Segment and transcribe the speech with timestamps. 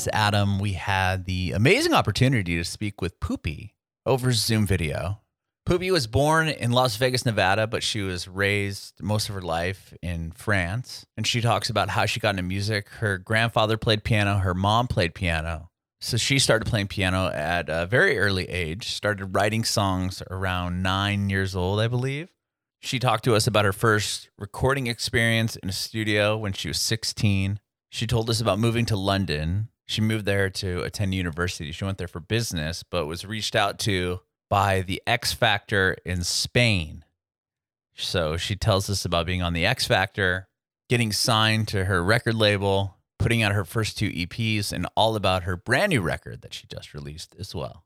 [0.00, 0.58] is Adam.
[0.58, 3.72] We had the amazing opportunity to speak with Poupie
[4.06, 5.20] over Zoom video.
[5.68, 9.92] Poupie was born in Las Vegas, Nevada, but she was raised most of her life
[10.00, 11.04] in France.
[11.18, 12.88] And she talks about how she got into music.
[12.88, 15.68] Her grandfather played piano, her mom played piano.
[16.00, 21.28] So she started playing piano at a very early age, started writing songs around nine
[21.28, 22.30] years old, I believe.
[22.80, 26.80] She talked to us about her first recording experience in a studio when she was
[26.80, 27.60] 16.
[27.90, 29.68] She told us about moving to London.
[29.90, 31.72] She moved there to attend university.
[31.72, 36.22] She went there for business, but was reached out to by the X Factor in
[36.22, 37.04] Spain.
[37.96, 40.46] So she tells us about being on the X Factor,
[40.88, 45.42] getting signed to her record label, putting out her first two EPs, and all about
[45.42, 47.82] her brand new record that she just released as well.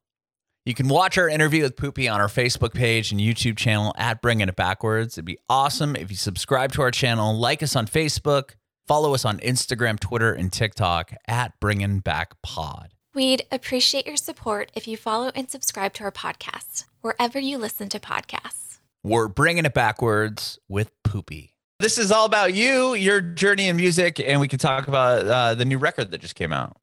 [0.67, 4.21] You can watch our interview with Poupie on our Facebook page and YouTube channel at
[4.21, 5.15] Bringing It Backwards.
[5.15, 9.25] It'd be awesome if you subscribe to our channel, like us on Facebook, follow us
[9.25, 12.93] on Instagram, Twitter, and TikTok at Bringing Back Pod.
[13.15, 17.89] We'd appreciate your support if you follow and subscribe to our podcast wherever you listen
[17.91, 18.79] to podcasts.
[19.05, 21.51] We're bringing it backwards with Poupie.
[21.79, 25.55] This is all about you, your journey in music, and we can talk about uh,
[25.55, 26.77] the new record that just came out.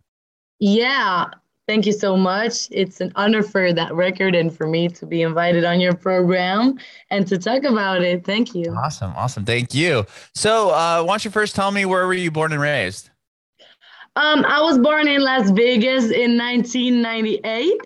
[0.60, 1.26] Yeah,
[1.72, 2.68] thank you so much.
[2.70, 6.78] It's an honor for that record and for me to be invited on your program
[7.10, 8.26] and to talk about it.
[8.26, 8.76] Thank you.
[8.76, 9.46] Awesome, awesome.
[9.46, 10.06] Thank you.
[10.36, 13.10] So, uh, why don't you first tell me where were you born and raised?
[14.18, 17.80] Um, I was born in Las Vegas in 1998.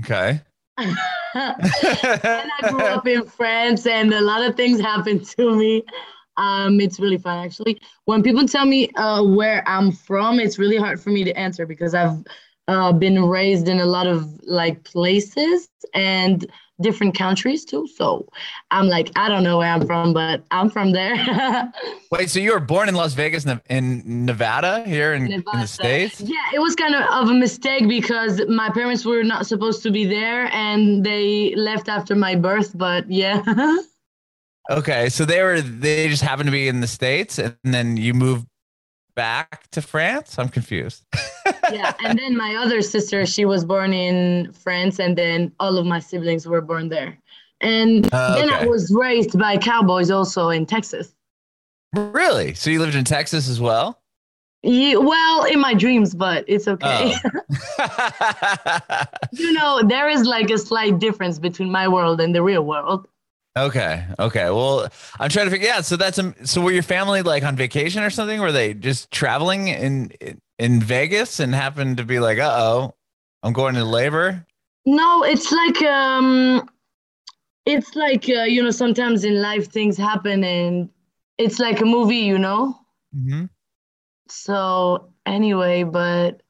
[0.00, 0.40] Okay.
[0.78, 0.96] and
[1.34, 5.84] I grew up in France, and a lot of things happened to me.
[6.36, 7.80] Um, it's really fun, actually.
[8.06, 11.64] When people tell me uh, where I'm from, it's really hard for me to answer
[11.64, 12.24] because I've
[12.68, 16.46] uh, been raised in a lot of like places and
[16.80, 17.88] different countries too.
[17.88, 18.28] So
[18.70, 21.72] I'm like, I don't know where I'm from, but I'm from there.
[22.12, 26.20] Wait, so you were born in Las Vegas, in Nevada, here in, in, the States?
[26.20, 29.90] Yeah, it was kind of, of a mistake because my parents were not supposed to
[29.90, 33.42] be there and they left after my birth, but yeah.
[34.70, 38.14] okay, so they were, they just happened to be in the States and then you
[38.14, 38.46] moved
[39.18, 40.38] back to France?
[40.38, 41.02] I'm confused.
[41.72, 45.84] yeah, and then my other sister, she was born in France, and then all of
[45.86, 47.18] my siblings were born there.
[47.60, 48.64] And uh, then okay.
[48.64, 51.16] I was raised by cowboys also in Texas.
[51.96, 52.54] Really?
[52.54, 54.00] So you lived in Texas as well?
[54.62, 57.12] Yeah, well, in my dreams, but it's okay.
[57.80, 59.04] Oh.
[59.32, 63.08] you know, there is like a slight difference between my world and the real world.
[63.64, 64.04] Okay.
[64.18, 64.50] Okay.
[64.50, 64.88] Well,
[65.18, 65.66] I'm trying to figure.
[65.66, 65.80] Yeah.
[65.80, 68.40] So that's um, so were your family like on vacation or something?
[68.40, 70.12] Were they just traveling in
[70.58, 72.94] in Vegas and happened to be like, uh oh,
[73.42, 74.46] I'm going to labor?
[74.86, 76.68] No, it's like um,
[77.66, 80.88] it's like uh, you know sometimes in life things happen and
[81.36, 82.78] it's like a movie, you know.
[83.16, 83.44] Mm-hmm.
[84.28, 86.42] So anyway, but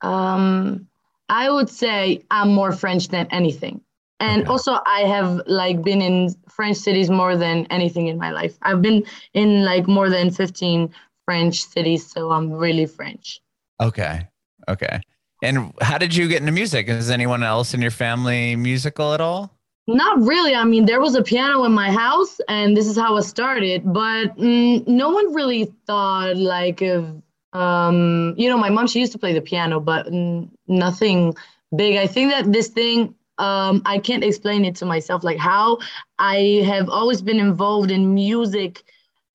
[0.00, 0.86] um,
[1.28, 3.80] I would say I'm more French than anything
[4.20, 4.50] and okay.
[4.50, 8.58] also i have like been in french cities more than anything in my life.
[8.62, 10.92] I've been in like more than 15
[11.24, 13.40] french cities so i'm really french.
[13.80, 14.26] Okay.
[14.68, 15.00] Okay.
[15.42, 16.88] And how did you get into music?
[16.88, 19.52] Is anyone else in your family musical at all?
[19.86, 20.54] Not really.
[20.54, 23.82] I mean there was a piano in my house and this is how i started
[23.84, 29.12] but mm, no one really thought like of um you know my mom she used
[29.12, 31.34] to play the piano but mm, nothing
[31.74, 31.96] big.
[31.96, 35.22] I think that this thing um, I can't explain it to myself.
[35.24, 35.78] Like how
[36.18, 38.82] I have always been involved in music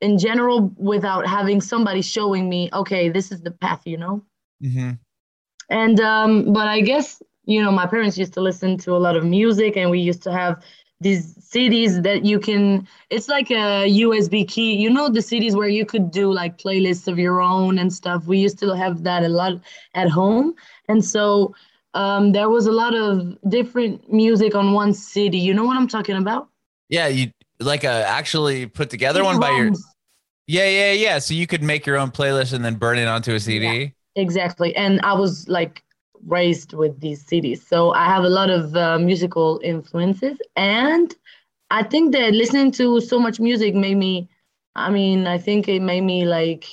[0.01, 4.23] in general without having somebody showing me, okay, this is the path, you know?
[4.61, 4.91] Mm-hmm.
[5.69, 9.15] And, um, but I guess, you know, my parents used to listen to a lot
[9.15, 10.61] of music and we used to have
[10.99, 15.69] these CDs that you can, it's like a USB key, you know, the CDs where
[15.69, 18.25] you could do like playlists of your own and stuff.
[18.25, 19.61] We used to have that a lot
[19.93, 20.55] at home.
[20.89, 21.55] And so,
[21.93, 25.37] um, there was a lot of different music on one CD.
[25.37, 26.49] You know what I'm talking about?
[26.89, 29.71] Yeah, you like a uh, actually put together one by your.
[30.47, 31.19] Yeah, yeah, yeah.
[31.19, 33.65] So you could make your own playlist and then burn it onto a CD.
[33.65, 35.83] Yeah, exactly, and I was like
[36.25, 41.13] raised with these CDs, so I have a lot of uh, musical influences, and
[41.69, 44.29] I think that listening to so much music made me.
[44.75, 46.65] I mean, I think it made me like,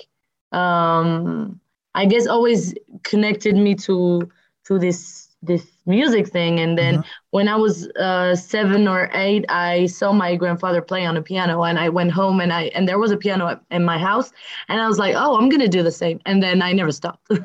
[0.52, 1.60] um,
[1.94, 4.30] I guess, always connected me to
[4.70, 6.60] to this this music thing.
[6.60, 7.08] And then mm-hmm.
[7.30, 11.62] when i was uh, seven or eight i saw my grandfather play on a piano
[11.62, 14.32] and i went home and i and there was a piano in my house.
[14.68, 16.20] And i was like oh i'm gonna do the same.
[16.26, 17.26] And then i never stopped.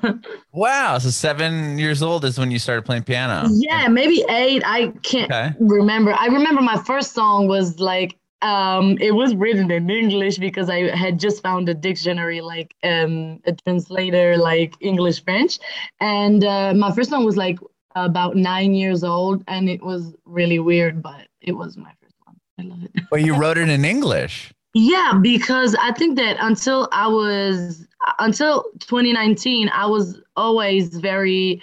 [0.51, 0.97] Wow.
[0.99, 3.49] So seven years old is when you started playing piano.
[3.51, 4.63] Yeah maybe eight.
[4.65, 5.53] I can't okay.
[5.59, 6.13] remember.
[6.13, 10.95] I remember my first song was like um, it was written in English because I
[10.95, 15.59] had just found a dictionary, like um, a translator, like English French,
[15.99, 17.57] and uh, my first one was like
[17.95, 22.35] about nine years old, and it was really weird, but it was my first one.
[22.59, 22.91] I love it.
[23.09, 24.51] But you wrote it in English.
[24.73, 27.87] Yeah, because I think that until I was
[28.19, 31.61] until 2019, I was always very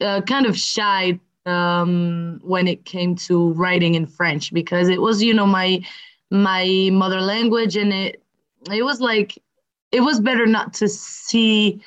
[0.00, 5.22] uh, kind of shy um, when it came to writing in French because it was,
[5.22, 5.80] you know, my
[6.30, 8.22] my mother language, and it
[8.72, 9.38] it was like
[9.92, 11.80] it was better not to see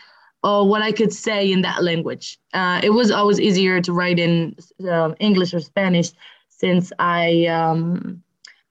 [0.43, 2.39] uh, what I could say in that language.
[2.53, 4.55] Uh, it was always easier to write in
[4.89, 6.11] uh, English or Spanish
[6.49, 8.23] since I um,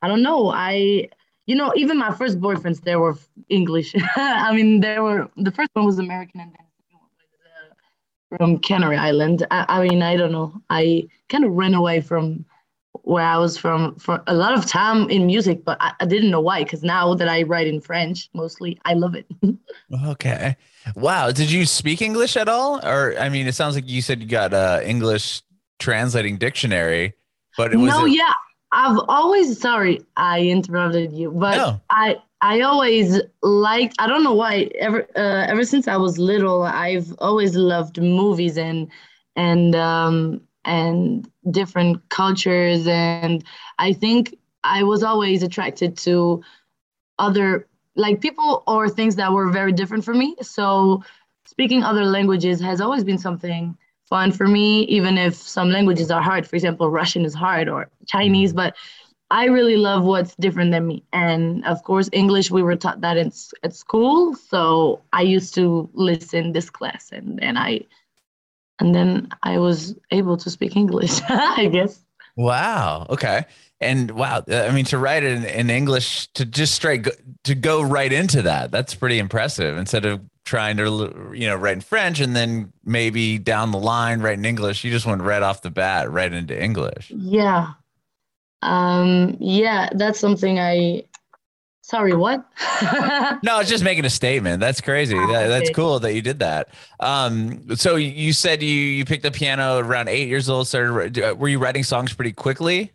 [0.02, 1.08] I don't know I
[1.50, 3.16] you know, even my first boyfriends, they were
[3.48, 3.93] English.
[4.16, 7.32] I mean, they were the first one was American, and then the second one was
[7.44, 7.75] uh,
[8.37, 9.47] from Canary Island.
[9.50, 10.61] I, I, mean, I don't know.
[10.71, 12.44] I kind of ran away from
[13.03, 16.31] where I was from for a lot of time in music, but I, I didn't
[16.31, 16.62] know why.
[16.65, 19.27] Because now that I write in French mostly, I love it.
[20.06, 20.56] okay.
[20.94, 21.31] Wow.
[21.31, 22.85] Did you speak English at all?
[22.87, 25.43] Or I mean, it sounds like you said you got a English
[25.79, 27.15] translating dictionary,
[27.56, 28.32] but it was no, it- yeah.
[28.73, 31.81] I've always sorry I interrupted you, but No.
[31.91, 36.62] I I always liked I don't know why ever uh, ever since I was little
[36.62, 38.88] I've always loved movies and
[39.37, 43.44] and um and different cultures and
[43.78, 46.42] I think I was always attracted to
[47.19, 47.66] other
[47.96, 50.36] like people or things that were very different for me.
[50.40, 51.02] So
[51.46, 53.76] speaking other languages has always been something
[54.08, 56.46] fun for me, even if some languages are hard.
[56.46, 58.75] For example, Russian is hard or Chinese, but
[59.31, 61.05] I really love what's different than me.
[61.12, 63.32] And of course, English, we were taught that in,
[63.62, 64.35] at school.
[64.35, 67.87] So I used to listen this class and then I
[68.81, 72.00] and then I was able to speak English, I guess.
[72.35, 73.06] Wow.
[73.11, 73.44] Okay.
[73.81, 77.11] And wow, uh, I mean, to write it in, in English, to just straight go,
[77.44, 79.77] to go right into that, that's pretty impressive.
[79.77, 84.21] Instead of trying to, you know, write in French and then maybe down the line
[84.21, 87.11] write in English, you just went right off the bat right into English.
[87.15, 87.73] Yeah.
[88.62, 91.04] Um, yeah, that's something I
[91.90, 92.44] sorry, what?
[93.42, 94.60] No, it's just making a statement.
[94.60, 95.16] That's crazy.
[95.16, 96.68] That, that's cool that you did that.
[96.98, 100.68] Um, so you said you you picked up piano around eight years old.
[100.68, 101.18] Started.
[101.18, 102.92] uh, Were you writing songs pretty quickly?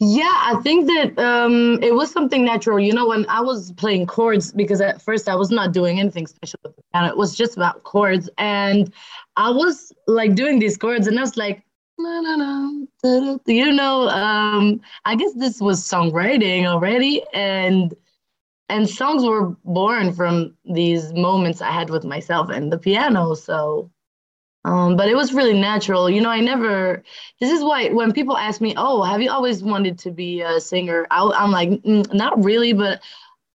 [0.00, 2.78] Yeah, I think that um, it was something natural.
[2.80, 6.26] You know, when I was playing chords, because at first I was not doing anything
[6.26, 8.28] special with the piano, it was just about chords.
[8.38, 8.92] And
[9.36, 11.62] I was like doing these chords, and I was like,
[11.98, 12.70] da, da, da.
[13.46, 17.22] you know, um, I guess this was songwriting already.
[17.32, 17.94] And
[18.68, 23.34] and songs were born from these moments I had with myself and the piano.
[23.34, 23.90] So
[24.64, 26.10] um, but it was really natural.
[26.10, 27.02] You know, I never,
[27.40, 30.60] this is why when people ask me, oh, have you always wanted to be a
[30.60, 31.06] singer?
[31.10, 33.00] I, I'm like, "Mm, not really, but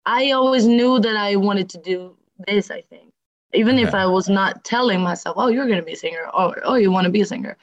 [0.07, 2.17] I always knew that I wanted to do
[2.47, 3.13] this, I think.
[3.53, 6.61] Even if I was not telling myself, oh, you're going to be a singer, or
[6.65, 7.57] oh, you want to be a singer.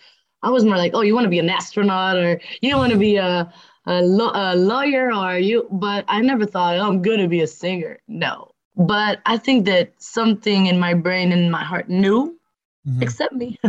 [0.48, 2.98] I was more like, oh, you want to be an astronaut, or you want to
[2.98, 3.52] be a,
[3.86, 7.42] a, law a lawyer, or you, but I never thought, oh, I'm going to be
[7.42, 8.00] a singer.
[8.08, 8.52] No.
[8.78, 12.40] But I think that something in my brain and my heart knew,
[12.88, 13.02] Mhm.
[13.02, 13.60] except me.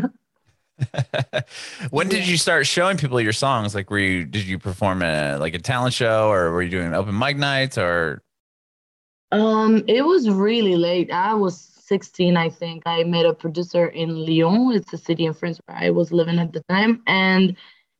[1.90, 3.74] when did you start showing people your songs?
[3.74, 6.94] Like, were you did you perform at like a talent show, or were you doing
[6.94, 8.22] open mic nights, or
[9.32, 11.10] Um, it was really late.
[11.10, 12.82] I was 16, I think.
[12.86, 14.72] I met a producer in Lyon.
[14.72, 17.02] It's a city in France where I was living at the time.
[17.06, 17.56] And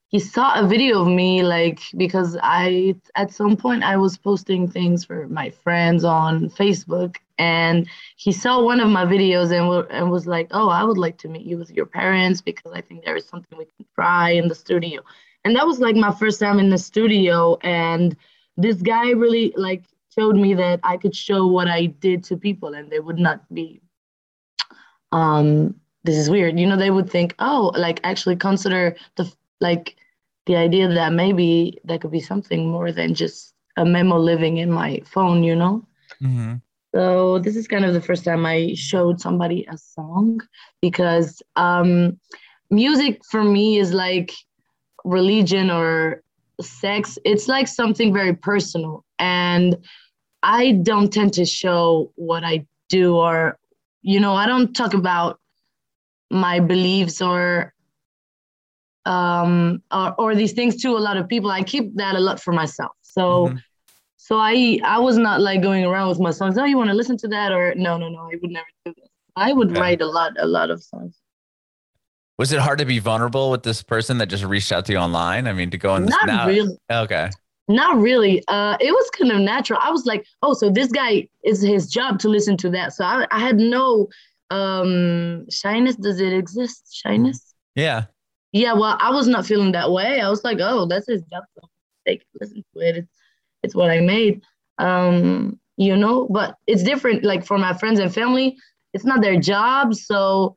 [0.09, 4.69] he saw a video of me, like, because I, at some point, I was posting
[4.69, 7.17] things for my friends on Facebook.
[7.39, 11.19] And he saw one of my videos and, and was like, Oh, I would like
[11.19, 14.31] to meet you with your parents because I think there is something we can try
[14.31, 15.03] in the studio.
[15.45, 17.57] And that was like my first time in the studio.
[17.63, 18.17] And
[18.57, 19.85] this guy really, like,
[20.19, 23.43] showed me that I could show what I did to people and they would not
[23.55, 23.81] be
[25.13, 26.59] um this is weird.
[26.59, 29.97] You know, they would think, "Oh, like actually consider the like
[30.47, 34.71] the idea that maybe that could be something more than just a memo living in
[34.71, 35.85] my phone, you know?"
[36.95, 40.41] So this is kind of the first time I showed somebody a song
[40.81, 42.19] because um,
[42.71, 44.33] music for me is like
[45.05, 46.23] religion or
[46.61, 47.19] sex.
[47.25, 49.77] It's like something very personal, and
[50.43, 53.59] I don't tend to show what I do or,
[54.03, 55.39] you know, I don't talk about
[56.31, 57.73] my beliefs or
[59.07, 61.51] um or, or these things to a lot of people.
[61.51, 62.93] I keep that a lot for myself.
[63.03, 63.49] So.
[63.49, 63.63] Mhm.
[64.21, 66.59] So I I was not like going around with my songs.
[66.59, 67.51] Oh, you want to listen to that?
[67.53, 68.29] Or no, no, no.
[68.31, 69.09] I would never do that.
[69.37, 69.81] I would Okay.
[69.81, 71.17] write a lot, a lot of songs.
[72.37, 74.99] was it hard to be vulnerable with this person that just reached out to you
[74.99, 75.47] online?
[75.47, 76.47] I mean, to go in this Not now.
[76.47, 76.77] really.
[76.91, 77.31] Okay.
[77.69, 78.43] Not really.
[78.49, 79.79] Uh, it was kind of natural.
[79.83, 82.95] I was like, oh, so this guy is his job to listen to that.
[82.95, 84.09] So I, I had no
[84.51, 85.97] um shyness.
[85.97, 86.89] Does it exist?
[86.93, 87.55] Shyness?
[87.75, 88.07] Yeah.
[88.53, 88.73] Yeah.
[88.73, 90.21] Well, I was not feeling that way.
[90.21, 91.45] I was like, oh, that's his job.
[91.55, 91.69] So
[92.07, 92.97] take listen to it.
[92.97, 93.13] It's
[93.63, 94.43] it's what I made.
[94.79, 97.23] Um, you know, but it's different.
[97.23, 98.57] Like for my friends and family,
[98.95, 99.95] it's not their job.
[99.95, 100.57] So,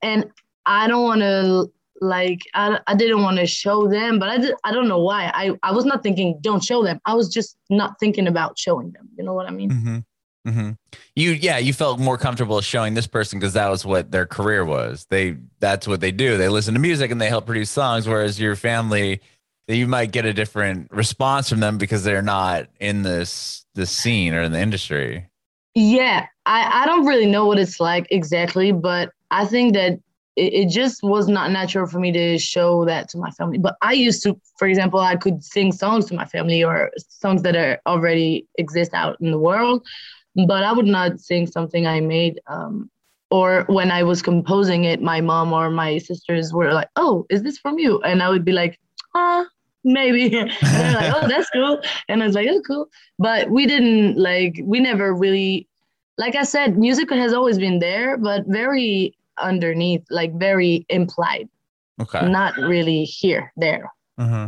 [0.00, 0.30] and
[0.64, 1.70] I don't want to
[2.02, 5.30] like I, I didn't want to show them but I, did, I don't know why.
[5.34, 7.00] I, I was not thinking don't show them.
[7.06, 9.08] I was just not thinking about showing them.
[9.16, 9.70] You know what i mean?
[9.70, 9.98] Mm-hmm.
[10.44, 10.70] Mm-hmm.
[11.14, 14.64] you yeah you felt more comfortable showing this person because that was what their career
[14.64, 15.06] was.
[15.08, 16.36] They that's what they do.
[16.36, 19.20] They listen to music and they help produce songs whereas your family
[19.68, 24.34] you might get a different response from them because they're not in this this scene
[24.34, 25.28] or in the industry.
[25.76, 29.98] Yeah i i don't really know what it's like exactly but i think that
[30.36, 33.58] it, it just was not natural for me to show that to my family.
[33.58, 37.42] But I used to, for example, I could sing songs to my family or songs
[37.42, 39.86] that are already exist out in the world,
[40.46, 42.40] but I would not sing something I made.
[42.46, 42.90] Um,
[43.30, 47.42] or when I was composing it, my mom or my sisters were like, "Oh, is
[47.42, 48.78] this from you?" And I would be like,
[49.14, 49.46] "Ah,
[49.84, 53.66] maybe." and they're like, "Oh, that's cool," and I was like, "Oh, cool." But we
[53.66, 55.66] didn't like, we never really,
[56.18, 61.48] like I said, music has always been there, but very underneath, like very implied.
[62.00, 62.26] Okay.
[62.26, 63.92] Not really here, there.
[64.18, 64.46] Mm-hmm.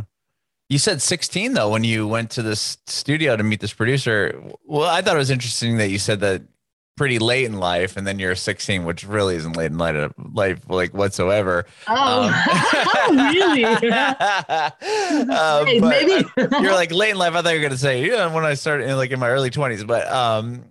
[0.69, 4.41] You said 16 though when you went to this studio to meet this producer.
[4.65, 6.41] Well, I thought it was interesting that you said that
[6.97, 10.59] pretty late in life, and then you're 16, which really isn't late in life, life
[10.69, 11.65] like whatsoever.
[11.87, 12.23] Oh,
[13.09, 13.65] um, really?
[13.65, 14.71] uh,
[15.65, 17.35] hey, maybe you're like late in life.
[17.35, 19.51] I thought you were gonna say yeah when I started in like in my early
[19.51, 20.63] 20s, but um,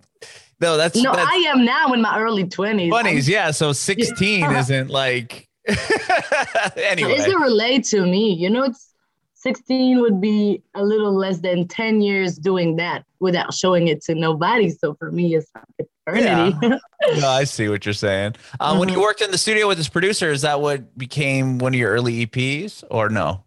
[0.59, 1.13] no, that's no.
[1.13, 2.89] That's, I am now in my early twenties.
[2.89, 3.51] Twenties, yeah.
[3.51, 7.11] So sixteen isn't like anyway.
[7.11, 8.33] It doesn't relate to me.
[8.33, 8.93] You know, it's
[9.33, 14.15] sixteen would be a little less than ten years doing that without showing it to
[14.15, 14.69] nobody.
[14.69, 16.57] So for me, it's eternity.
[16.61, 16.77] Yeah.
[17.19, 18.35] no, I see what you're saying.
[18.59, 18.79] Um, mm-hmm.
[18.79, 19.01] When you mm-hmm.
[19.01, 22.25] worked in the studio with this producer, is that what became one of your early
[22.25, 23.43] EPs, or no?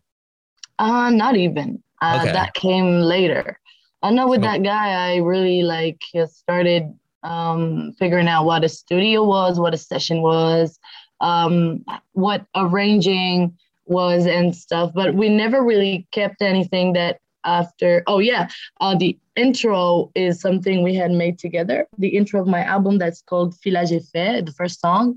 [0.79, 1.83] Uh, not even.
[2.01, 2.33] Uh, okay.
[2.33, 3.58] That came later.
[4.03, 9.25] I know with that guy, I really like started um, figuring out what a studio
[9.25, 10.79] was, what a session was,
[11.21, 14.93] um, what arranging was, and stuff.
[14.95, 18.03] But we never really kept anything that after.
[18.07, 18.49] Oh yeah,
[18.81, 21.87] uh, the intro is something we had made together.
[21.99, 25.17] The intro of my album that's called Filage Effet, the first song.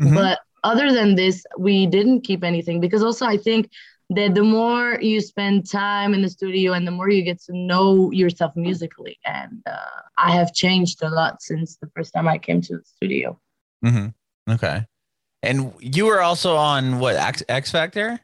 [0.00, 0.14] Mm-hmm.
[0.14, 3.70] But other than this, we didn't keep anything because also I think
[4.14, 7.56] that the more you spend time in the studio and the more you get to
[7.56, 9.18] know yourself musically.
[9.24, 12.84] And uh, i have changed a lot since the first time i came to the
[12.84, 13.38] studio.
[13.84, 14.52] Mm-hmm.
[14.52, 14.86] okay.
[15.42, 18.20] And you were also on what x, x factor?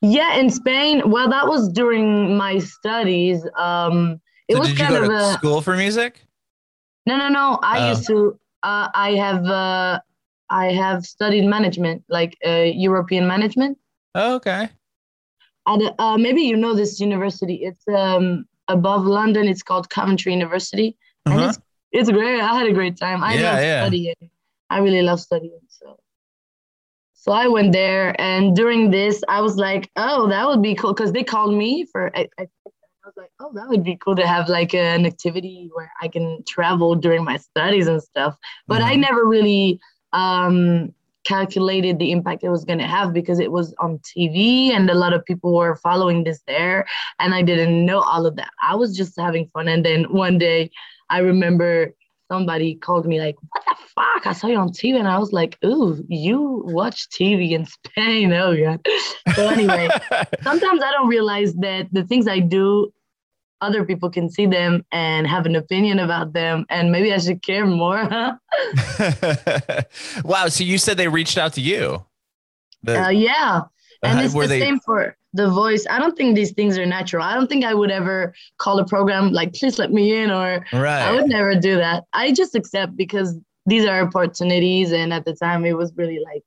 [0.00, 1.10] Yeah in spain.
[1.10, 3.46] Well that was during my studies.
[3.56, 6.24] Um it so was did you kind go of to a school for music?
[7.06, 7.58] No no no.
[7.62, 7.88] I oh.
[7.90, 9.98] used to uh, i have uh,
[10.50, 13.78] i have studied management like uh, european management.
[14.14, 14.68] Oh, okay
[15.66, 17.56] at, uh, maybe you know this university.
[17.56, 19.46] It's um, above London.
[19.48, 21.48] It's called Coventry University, and uh-huh.
[21.48, 21.58] it's
[21.92, 22.40] it's great.
[22.40, 23.22] I had a great time.
[23.22, 23.82] I yeah, love yeah.
[23.82, 24.30] studying.
[24.70, 25.58] I really love studying.
[25.68, 25.98] So,
[27.14, 30.94] so I went there, and during this, I was like, "Oh, that would be cool,"
[30.94, 32.16] because they called me for.
[32.16, 35.70] I, I, I was like, "Oh, that would be cool to have like an activity
[35.74, 38.36] where I can travel during my studies and stuff."
[38.66, 38.90] But mm-hmm.
[38.90, 39.80] I never really
[40.12, 40.92] um
[41.24, 44.94] calculated the impact it was going to have because it was on TV and a
[44.94, 46.86] lot of people were following this there.
[47.18, 48.50] And I didn't know all of that.
[48.62, 49.68] I was just having fun.
[49.68, 50.70] And then one day
[51.10, 51.94] I remember
[52.30, 54.26] somebody called me like, what the fuck?
[54.26, 54.98] I saw you on TV.
[54.98, 58.32] And I was like, ooh, you watch TV in Spain.
[58.32, 58.86] Oh, God.
[59.34, 59.88] So anyway,
[60.42, 62.92] sometimes I don't realize that the things I do
[63.60, 67.42] other people can see them and have an opinion about them and maybe i should
[67.42, 68.08] care more.
[70.24, 72.04] Wow so you said they reached out to you?
[72.82, 73.62] The, uh, yeah.
[74.02, 74.60] And uh, it's the they...
[74.60, 75.86] same for the voice.
[75.88, 77.22] I don't think these things are natural.
[77.22, 80.64] I don't think i would ever call a program like please let me in or
[80.72, 81.02] right.
[81.02, 82.04] i would never do that.
[82.12, 86.42] I just accept because these are opportunities and at the time it was really like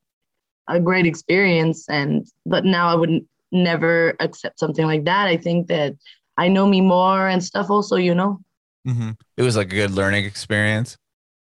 [0.68, 5.28] a great experience and but now i wouldn't never accept something like that.
[5.28, 5.94] I think that
[6.36, 8.40] I know me more and stuff also, you know.
[8.86, 9.10] Mm-hmm.
[9.36, 10.96] It was like a good learning experience,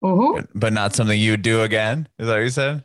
[0.02, 0.44] mm-hmm.
[0.54, 2.08] but not something you would do again.
[2.18, 2.84] Is that what you said?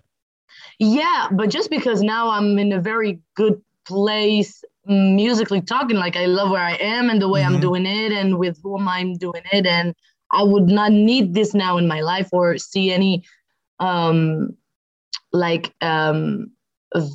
[0.79, 6.25] Yeah, but just because now I'm in a very good place musically talking, like I
[6.25, 7.55] love where I am and the way mm-hmm.
[7.55, 9.65] I'm doing it and with whom I'm doing it.
[9.65, 9.93] And
[10.31, 13.23] I would not need this now in my life or see any
[13.79, 14.55] um
[15.31, 16.51] like um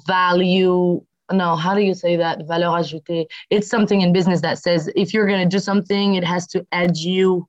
[0.06, 2.40] value no, how do you say that?
[2.46, 3.26] Valeur ajoutée.
[3.50, 6.96] It's something in business that says if you're gonna do something, it has to add
[6.96, 7.48] you,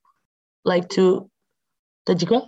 [0.65, 1.29] like to,
[2.05, 2.41] t'as dit quoi?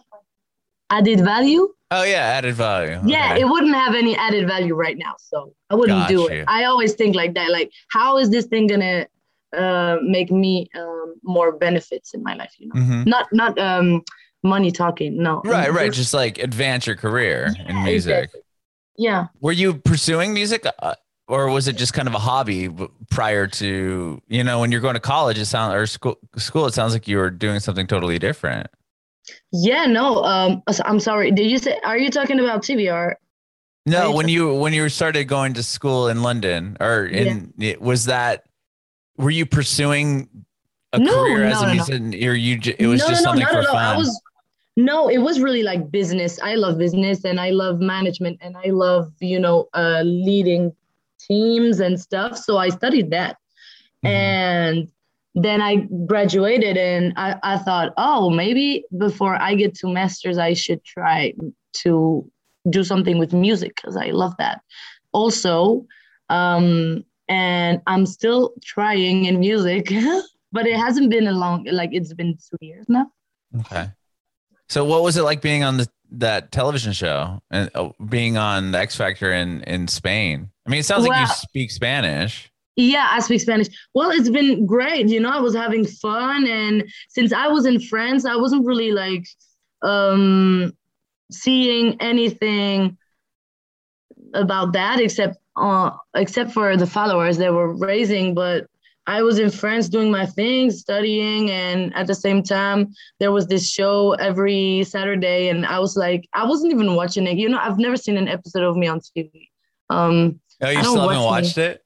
[0.89, 1.67] Added value.
[1.91, 2.99] Oh yeah, added value.
[3.05, 3.41] Yeah, Okay.
[3.41, 6.27] it wouldn't have any added value right now, so I wouldn't do you.
[6.27, 6.45] it.
[6.47, 7.51] I always think like that.
[7.51, 9.07] Like, how is this thing gonna
[9.55, 12.53] uh, make me um, more benefits in my life?
[12.59, 13.05] You know, Mhm.
[13.07, 14.01] not not um,
[14.43, 15.21] money talking.
[15.21, 15.41] No.
[15.45, 15.91] Right, right.
[15.91, 18.11] Just- like advance your career in Yeah, music.
[18.17, 18.41] exactly.
[18.97, 19.27] Yeah.
[19.41, 20.95] Were you pursuing music, uh,
[21.27, 22.69] or was it just kind of a hobby
[23.09, 25.37] prior to you know when you're going to college?
[25.37, 26.17] It sounds or school.
[26.37, 26.65] School.
[26.67, 28.67] It sounds like you were doing something totally different.
[29.51, 30.23] Yeah, no.
[30.23, 31.31] Um, I'm sorry.
[31.31, 31.79] Did you say?
[31.83, 33.15] Are you talking about TBR?
[33.87, 34.15] No, Right.
[34.15, 38.45] when you when you started going to school in London, or in it was that
[39.17, 40.27] were you pursuing
[40.93, 41.73] a No, career as no, a no, no.
[41.73, 42.59] musician, or you?
[42.79, 43.75] It was just something for fun.
[43.75, 44.21] I was.
[44.77, 46.37] No, it was really like business.
[46.41, 50.75] I love business and I love management and I love you know uh, leading
[51.27, 52.37] teams and stuff.
[52.37, 53.37] So I studied that,
[54.03, 54.09] Mhm.
[54.09, 54.87] and
[55.35, 60.53] then I graduated and I, I thought, oh, maybe before I get to masters, I
[60.53, 61.33] should try
[61.83, 62.31] to
[62.69, 64.61] do something with music because I love that.
[65.11, 65.85] Also,
[66.29, 69.91] um, and I'm still trying in music,
[70.51, 73.11] but it hasn't been a long like it's been two years now.
[73.59, 73.89] Okay.
[74.69, 78.71] So what was it like being on the that television show and uh, being on
[78.71, 80.49] the X Factor in in Spain?
[80.65, 82.51] I mean, it sounds like you speak Spanish.
[82.75, 83.67] Yeah, I speak Spanish.
[83.93, 85.07] Well, it's been great.
[85.07, 88.91] You know, I was having fun, and since I was in France, I wasn't really
[88.91, 89.25] like
[89.81, 90.73] um,
[91.31, 92.97] seeing anything
[94.33, 98.33] about that except uh, except for the followers they were raising.
[98.33, 98.67] But
[99.07, 103.47] I was in France doing my thing, studying, and at the same time, there was
[103.47, 107.37] this show every Saturday, and I was like, I wasn't even watching it.
[107.37, 109.49] You know, I've never seen an episode of me on TV.
[109.89, 111.81] Um, Oh, you still haven't watch watched it?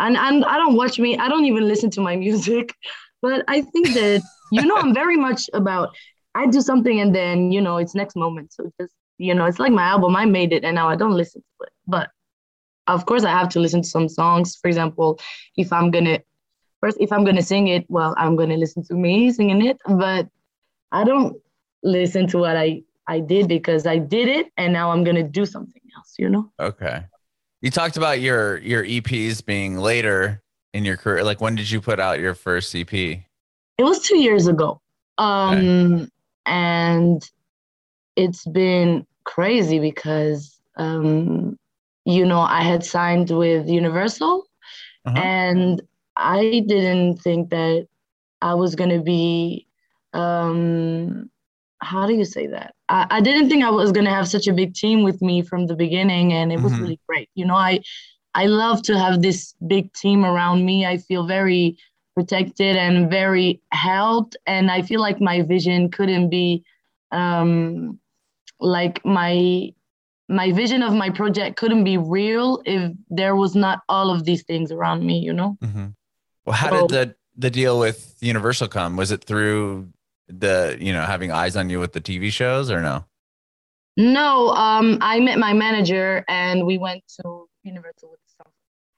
[0.00, 1.18] and and I don't watch me.
[1.18, 2.74] I don't even listen to my music,
[3.22, 5.94] but I think that you know I'm very much about.
[6.34, 8.52] I do something and then you know it's next moment.
[8.52, 10.16] So just you know it's like my album.
[10.16, 11.72] I made it and now I don't listen to it.
[11.86, 12.10] But
[12.86, 14.56] of course I have to listen to some songs.
[14.56, 15.20] For example,
[15.56, 16.20] if I'm gonna
[16.80, 19.76] first if I'm gonna sing it, well I'm gonna listen to me singing it.
[19.86, 20.26] But
[20.90, 21.36] I don't
[21.82, 25.44] listen to what I I did because I did it and now I'm gonna do
[25.44, 26.14] something else.
[26.18, 26.50] You know.
[26.58, 27.04] Okay.
[27.62, 30.42] You talked about your your EPs being later
[30.74, 31.22] in your career.
[31.22, 32.92] Like when did you put out your first EP?
[32.92, 33.24] It
[33.78, 34.80] was two years ago.
[35.18, 36.10] Um,
[36.44, 37.22] and
[38.16, 41.58] it's been crazy because, um,
[42.04, 44.46] you know, I had signed with Universal
[45.04, 45.18] Uh-huh.
[45.18, 45.82] and
[46.16, 47.86] I didn't think that
[48.40, 49.66] I was going to be,
[50.12, 51.30] um,
[51.80, 52.74] how do you say that?
[52.96, 55.36] I, I didn't think I was going to have such a big team with me
[55.50, 56.26] from the beginning.
[56.38, 56.80] And it was Mhm.
[56.82, 57.28] really great.
[57.34, 57.80] You know, I,
[58.34, 60.76] I love to have this big team around me.
[60.86, 61.64] I feel very
[62.16, 64.36] protected and very helped.
[64.46, 66.64] And I feel like my vision couldn't be
[67.10, 67.98] um,
[68.60, 69.72] like my
[70.28, 74.42] my vision of my project couldn't be real if there was not all of these
[74.44, 75.58] things around me, you know?
[75.60, 75.86] hmm
[76.46, 77.04] Well, how So- did the
[77.44, 78.96] the deal with Universal come?
[78.96, 79.88] Was it through
[80.38, 83.04] the you know having eyes on you with the TV shows or no?
[83.96, 88.50] No, um, I met my manager and we went to Universal with some.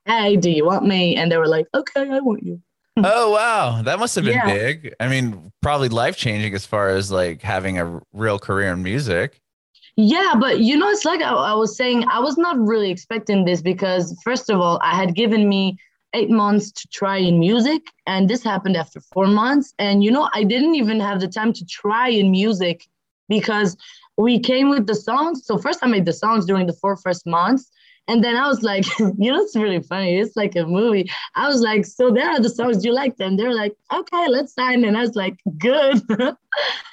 [0.06, 1.16] Hey, do you want me?
[1.16, 2.60] And they were like, okay, I want you.
[2.96, 4.44] oh wow, that must have been Yeah.
[4.44, 4.94] big.
[5.00, 9.40] I mean, probably life changing as far as like having a real career in music.
[9.96, 13.44] Yeah, but you know, it's like I, I was saying, I was not really expecting
[13.44, 15.76] this because, first of all, I had given me
[16.14, 19.74] eight months to try in music, and this happened after four months.
[19.78, 22.86] And, you know, I didn't even have the time to try in music
[23.28, 23.76] because
[24.16, 25.44] we came with the songs.
[25.44, 27.70] So, first, I made the songs during the four first months.
[28.06, 30.18] And then I was like, you know, it's really funny.
[30.18, 31.10] It's like a movie.
[31.34, 33.36] I was like, so there are the songs you like them.
[33.36, 34.84] They're like, okay, let's sign.
[34.84, 36.02] And I was like, good.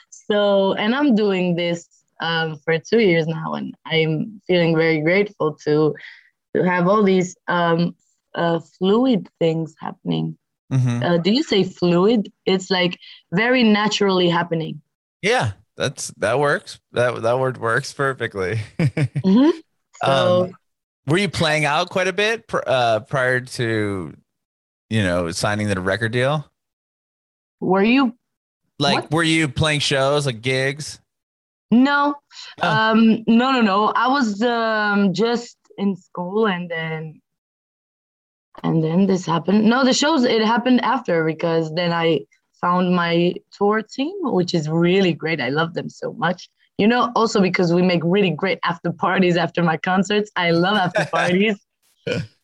[0.09, 1.87] so, and I'm doing this
[2.21, 5.95] um, for two years now, and I'm feeling very grateful to
[6.55, 7.95] to have all these um,
[8.35, 10.37] uh, fluid things happening.
[10.71, 11.03] Mhm.
[11.03, 12.31] Uh, do you say fluid?
[12.45, 12.97] It's like
[13.33, 14.81] very naturally happening.
[15.21, 16.79] Yeah, that's that works.
[16.93, 18.59] That that word works perfectly.
[18.79, 19.51] Mhm.
[20.03, 20.57] So um,
[21.07, 24.13] were you playing out quite a bit pr- uh, prior to
[24.89, 26.45] you know signing the record deal?
[27.59, 28.15] were you?
[28.79, 29.11] Like, What?
[29.11, 30.99] were you playing shows like gigs?
[31.69, 32.15] No,
[32.61, 32.67] Oh.
[32.67, 33.85] um, no, no, no.
[33.95, 37.20] I was um, just in school, and then
[38.63, 39.65] and then this happened.
[39.65, 42.21] No, the shows it happened after because then I
[42.59, 45.41] found my tour team, which is really great.
[45.41, 46.49] I love them so much.
[46.77, 50.31] You know, also because we make really great after parties after my concerts.
[50.35, 51.57] I love after parties.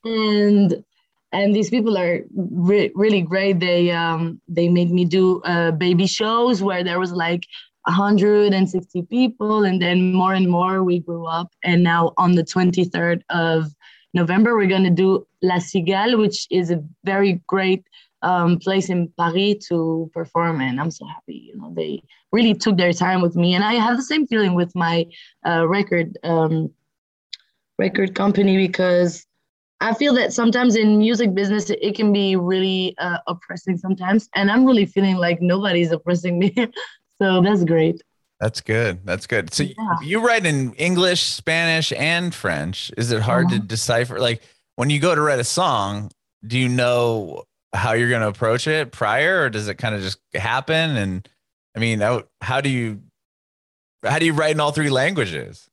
[0.03, 0.83] and
[1.31, 3.59] and these people are re- really great.
[3.59, 7.45] They um they made me do uh, baby shows where there was like
[7.83, 11.49] 160 people, and then more and more we grew up.
[11.63, 13.73] And now on the 23rd of
[14.17, 17.83] November, we're gonna do La Cigale, which is a very great
[18.23, 21.39] um, place in Paris to perform, and I'm so happy.
[21.49, 22.01] You know, they
[22.31, 25.05] really took their time with me, and I have the same feeling with my
[25.47, 26.71] uh, record um,
[27.77, 29.25] record company because
[29.79, 34.49] I feel that sometimes in music business it can be really uh, oppressing sometimes, and
[34.49, 36.53] I'm really feeling like nobody's oppressing me.
[37.21, 38.01] so that's great.
[38.39, 39.05] That's good.
[39.05, 39.53] That's good.
[39.53, 39.73] So yeah.
[40.03, 42.91] you write in English, Spanish, and French.
[42.97, 43.55] Is it hard uh-huh.
[43.55, 44.19] to decipher?
[44.19, 44.43] Like
[44.75, 46.11] when you go to write a song,
[46.45, 50.01] do you know how you're going to approach it prior, or does it kind of
[50.01, 50.95] just happen?
[50.95, 51.27] And
[51.75, 53.01] I mean, how, how do you
[54.03, 55.69] how do you write in all three languages?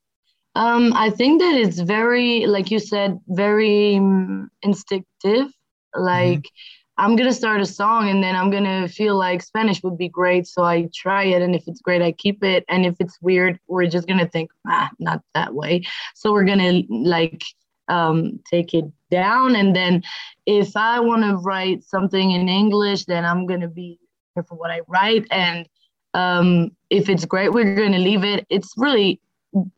[0.55, 5.53] Um, I think that it's very, like you said, very um, instinctive.
[5.95, 6.84] Like mm-hmm.
[6.97, 10.47] I'm gonna start a song and then I'm gonna feel like Spanish would be great,
[10.47, 13.59] so I try it, and if it's great, I keep it, and if it's weird,
[13.67, 15.85] we're just gonna think, ah, not that way.
[16.15, 17.43] So we're gonna like
[17.89, 20.03] um, take it down, and then
[20.47, 23.99] if I want to write something in English, then I'm gonna be
[24.35, 25.69] careful what I write, and
[26.15, 28.47] um, if it's great, we're gonna leave it.
[28.51, 29.21] It's really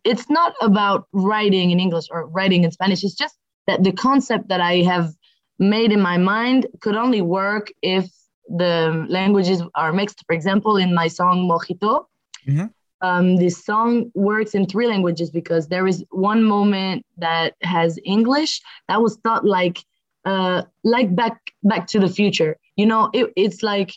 [0.04, 3.04] it's not about writing in English or writing in Spanish.
[3.04, 5.14] It's just that the concept that I have
[5.58, 8.10] made in my mind could only work if
[8.48, 10.24] the languages are mixed.
[10.26, 12.06] For example, in my song Mojito,
[12.46, 12.66] mm-hmm.
[13.00, 18.60] um, this song works in three languages because there is one moment that has English
[18.88, 19.78] that was thought like
[20.24, 22.56] uh, like back back to the future.
[22.76, 23.92] You know, it, it's like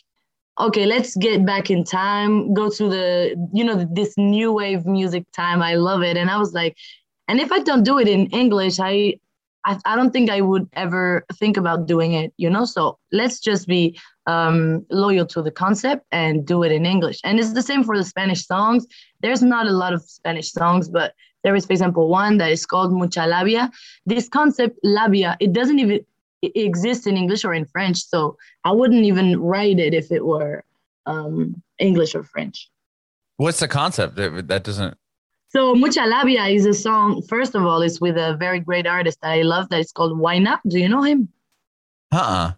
[0.60, 5.24] okay, let's get back in time, go to the, you know, this new wave music
[5.32, 5.62] time.
[5.62, 6.16] I love it.
[6.16, 6.76] And I was like,
[7.28, 9.14] and if I don't do it in English, I,
[9.64, 12.64] I, I don't think I would ever think about doing it, you know?
[12.64, 17.20] So let's just be um, loyal to the concept and do it in English.
[17.24, 18.86] And it's the same for the Spanish songs.
[19.20, 22.66] There's not a lot of Spanish songs, but there is, for example, one that is
[22.66, 23.70] called Mucha Labia.
[24.06, 26.00] This concept, labia, it doesn't even
[26.42, 27.98] exist in English or in French.
[27.98, 30.64] So I wouldn't even write it if it were
[31.06, 32.70] um, English or French.
[33.36, 34.96] What's the concept that doesn't?
[35.50, 37.22] So Mucha Labia is a song.
[37.28, 39.68] First of all, it's with a very great artist that I love.
[39.70, 40.60] That is called Guaynaa.
[40.68, 41.28] Do you know him?
[42.12, 42.16] Uh.
[42.16, 42.52] Uh-uh.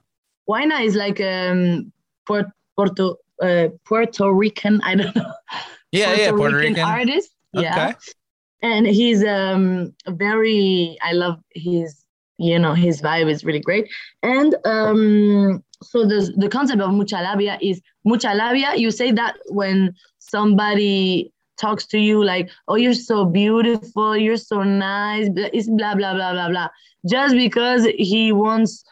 [0.49, 1.93] Guaynaa is like um
[2.27, 4.81] Puerto uh, Puerto Rican.
[4.83, 5.33] I don't know.
[5.95, 6.89] Yeah, Puerto yeah, Puerto Rican, Rican.
[6.89, 7.31] artist.
[7.55, 7.65] Okay.
[7.65, 7.93] Yeah,
[8.63, 10.97] and he's um very.
[11.03, 12.03] I love his
[12.39, 13.89] you know his vibe is really great
[14.23, 19.37] and um so the the concept of mucha labia is mucha labia you say that
[19.51, 25.95] when somebody talks to you like oh you're so beautiful you're so nice it's blah
[25.95, 26.69] blah blah blah blah.
[27.09, 28.85] Just because he wants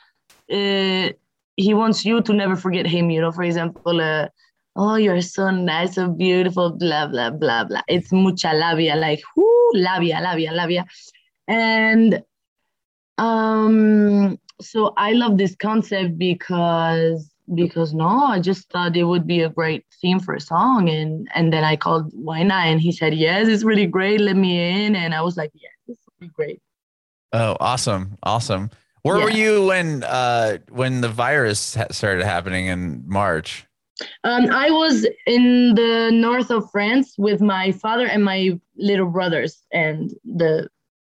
[0.52, 1.08] uh,
[1.56, 4.28] he wants you to never forget him you know for example uh,
[4.76, 7.82] oh you're so nice so beautiful blah blah blah blah.
[7.88, 10.86] It's mucha labia like whoo labia labia labia.
[11.48, 12.22] And
[13.18, 19.40] um, so I love this concept because because no, I just thought it would be
[19.40, 23.14] a great theme for a song, and and then I called Guaynaa, and he said
[23.14, 26.32] yes, it's really great, let me in, and I was like yes, this would be
[26.32, 26.60] great.
[27.32, 28.70] Oh, awesome, awesome.
[29.02, 29.24] Where yeah.
[29.24, 33.66] were you when uh when the virus started happening in March?
[34.24, 39.62] Um, I was in the north of France with my father and my little brothers
[39.72, 40.68] and the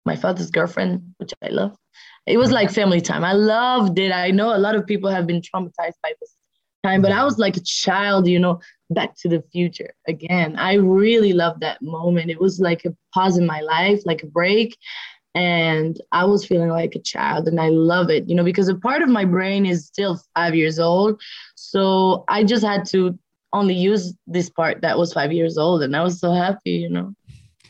[0.05, 1.77] my father's girlfriend, which I love.
[2.27, 3.23] It was like family time.
[3.23, 4.11] I loved it.
[4.11, 6.35] I know a lot of people have been traumatized by this
[6.83, 8.59] time, but I was like a child, you know,
[8.89, 10.57] back to the future again.
[10.57, 12.29] I really loved that moment.
[12.29, 14.77] It was like a pause in my life, like a break.
[15.35, 18.75] And I was feeling like a child, and I love it, you know, because a
[18.75, 21.21] part of my brain is still five years old.
[21.55, 23.17] So I just had to
[23.53, 26.89] only use this part that was five years old, and I was so happy, you
[26.89, 27.13] know.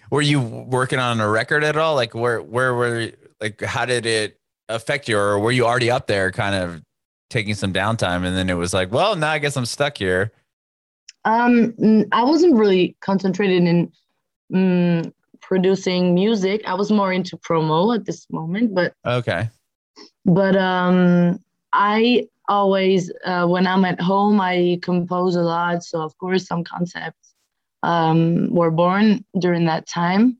[0.10, 1.96] Were you working on a record at all?
[1.96, 4.40] Like, where, where were, like, how did it
[4.70, 6.82] affect you, or were you already up there, kind of
[7.30, 10.32] taking some downtime, and then it was like, well, now I guess I'm stuck here.
[11.26, 11.74] Um,
[12.12, 13.92] I wasn't really concentrated in
[14.54, 16.62] um, producing music.
[16.66, 19.50] I was more into promo at this moment, but okay.
[20.26, 25.84] But um, I always, uh, when I'm at home, I compose a lot.
[25.84, 27.34] So of course, some concepts
[27.84, 30.38] um, were born during that time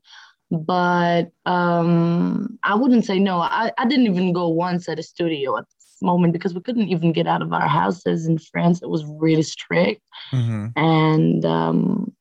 [0.50, 3.40] but um, I wouldn't say no.
[3.40, 6.88] I, I didn't even go once at a studio at this moment because we couldn't
[6.88, 8.82] even get out of our houses in France.
[8.82, 10.02] It was really strict.
[10.32, 10.66] Mm-hmm.
[10.76, 12.12] And um,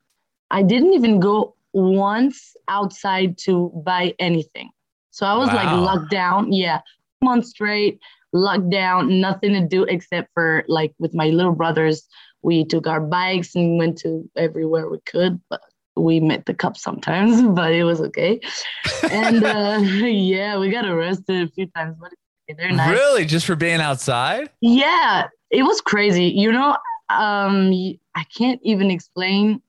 [0.52, 4.72] I didn't even go once outside to buy anything.
[5.12, 5.56] So I was wow.
[5.56, 6.52] like locked down.
[6.52, 6.82] Yeah.
[7.24, 8.00] months straight,
[8.34, 12.08] locked down, nothing to do except for like with my little brothers.
[12.44, 15.62] We took our bikes and went to everywhere we could, but
[15.98, 18.40] we met the cops sometimes, but it was okay.
[19.12, 22.12] And uh, yeah, we got arrested a few times, but
[22.58, 22.90] they're nice.
[22.92, 23.26] Really?
[23.26, 24.50] Just for being outside?
[24.62, 26.26] Yeah, it was crazy.
[26.26, 26.78] You know,
[27.10, 27.72] um,
[28.16, 29.62] I can't even explain.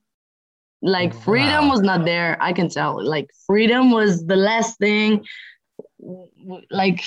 [0.80, 1.70] Like freedom Wow.
[1.70, 2.36] was not there.
[2.40, 3.04] I can tell.
[3.04, 5.24] Like freedom was the last thing.
[6.70, 7.02] Like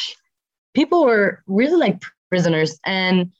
[0.74, 3.32] people were really like prisoners, and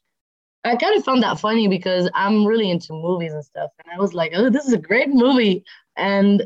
[0.64, 4.00] I kind of found that funny because I'm really into movies and stuff, and I
[4.00, 5.64] was like, "Oh, this is a great movie,"
[5.98, 6.44] and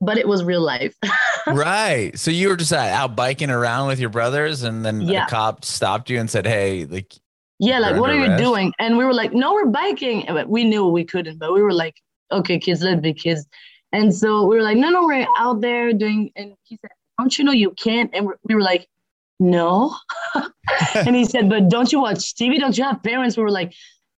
[0.00, 0.94] but it was real life.
[1.48, 2.16] right.
[2.18, 5.24] So you were just uh, out biking around with your brothers, and then Yeah.
[5.24, 7.12] a cop stopped you and said, "Hey, like,
[7.58, 8.72] Yeah, like what are you doing?
[8.78, 10.24] And we were like, no, we're biking.
[10.28, 11.96] But we knew we couldn't, but we were like,
[12.30, 13.46] okay, kids, let's be kids.
[13.92, 16.30] And so we were like, no, no, we're out there doing.
[16.36, 18.10] And he said, don't you know you can't?
[18.14, 18.86] And we were like,
[19.40, 19.94] no.
[21.06, 22.58] and he said, but don't you watch TV?
[22.58, 23.36] Don't you have parents?
[23.36, 23.72] We were like,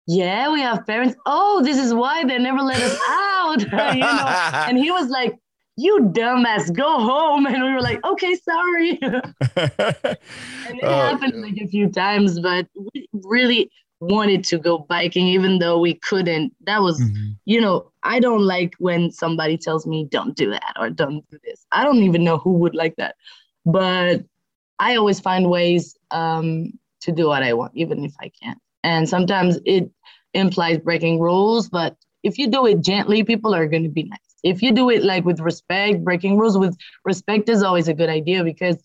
[0.07, 1.15] yeah, we have parents.
[1.27, 3.61] Oh, this is why they never let us out.
[3.95, 4.27] you know?
[4.67, 5.37] And he was like,
[5.77, 7.47] you dumbass, go home.
[7.53, 8.99] And we were like, okay, sorry.
[9.01, 15.27] And it Oh, happened like a few times, but we really wanted to go biking,
[15.27, 16.55] even though we couldn't.
[16.67, 17.37] That was, Mhm.
[17.45, 21.39] you know, I don't like when somebody tells me, don't do that or don't do
[21.45, 21.67] this.
[21.73, 23.17] I don't even know who would like that.
[23.67, 24.25] But
[24.79, 28.59] I always find ways um, to do what I want, even if I can't.
[28.83, 29.91] And sometimes it
[30.35, 34.19] implies breaking rules, but if you do it gently, people are going to be nice.
[34.43, 38.09] If you do it like with respect, breaking rules with respect is always a good
[38.09, 38.77] idea because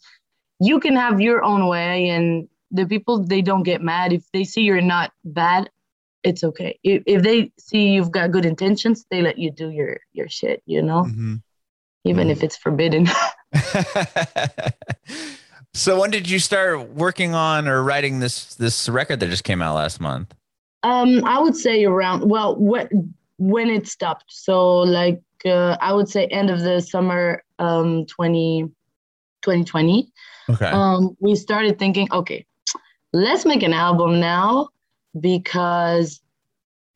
[0.59, 4.43] you can have your own way and the people they don't get mad if they
[4.43, 5.69] see you're not bad
[6.23, 9.99] it's okay if, if they see you've got good intentions they let you do your
[10.13, 11.41] your shit you know Mhm.
[12.05, 13.05] even if it's forbidden
[15.75, 19.61] so when did you start working on or writing this this record that just came
[19.61, 20.33] out last month?
[20.83, 26.07] um i would say around well when when it stopped so like uh, i would
[26.09, 28.63] say end of the summer um 20
[29.41, 30.11] 2020
[30.49, 30.67] Okay.
[30.67, 32.45] um, we started thinking, okay,
[33.13, 34.69] let's make an album now
[35.19, 36.21] because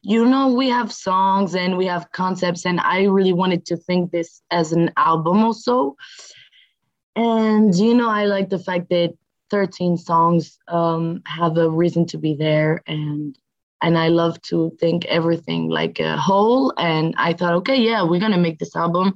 [0.02, 4.12] you know we have songs and we have concepts, and I really wanted to think
[4.12, 5.96] this as an album also.
[7.16, 9.14] And you know, I like the fact that
[9.50, 13.38] 13 songs um, have a reason to be there, and
[13.82, 16.74] and I love to think everything like a whole.
[16.78, 19.14] And I thought, okay, yeah, we're gonna make this album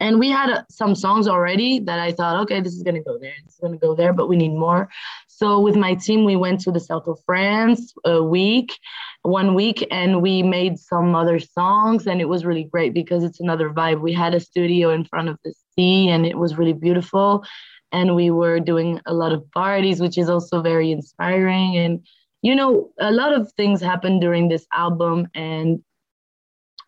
[0.00, 3.18] and we had uh, some songs already that I thought, okay, this is gonna go
[3.18, 4.88] there, this is gonna go there, but we need more.
[5.28, 8.78] So with my team, we went to the south of France a week,
[9.22, 13.40] one week, and we made some other songs, and it was really great because it's
[13.40, 14.00] another vibe.
[14.00, 17.44] We had a studio in front of the sea, and it was really beautiful,
[17.92, 21.76] and we were doing a lot of parties, which is also very inspiring.
[21.76, 22.00] And
[22.42, 25.82] you know, a lot of things happened during this album, and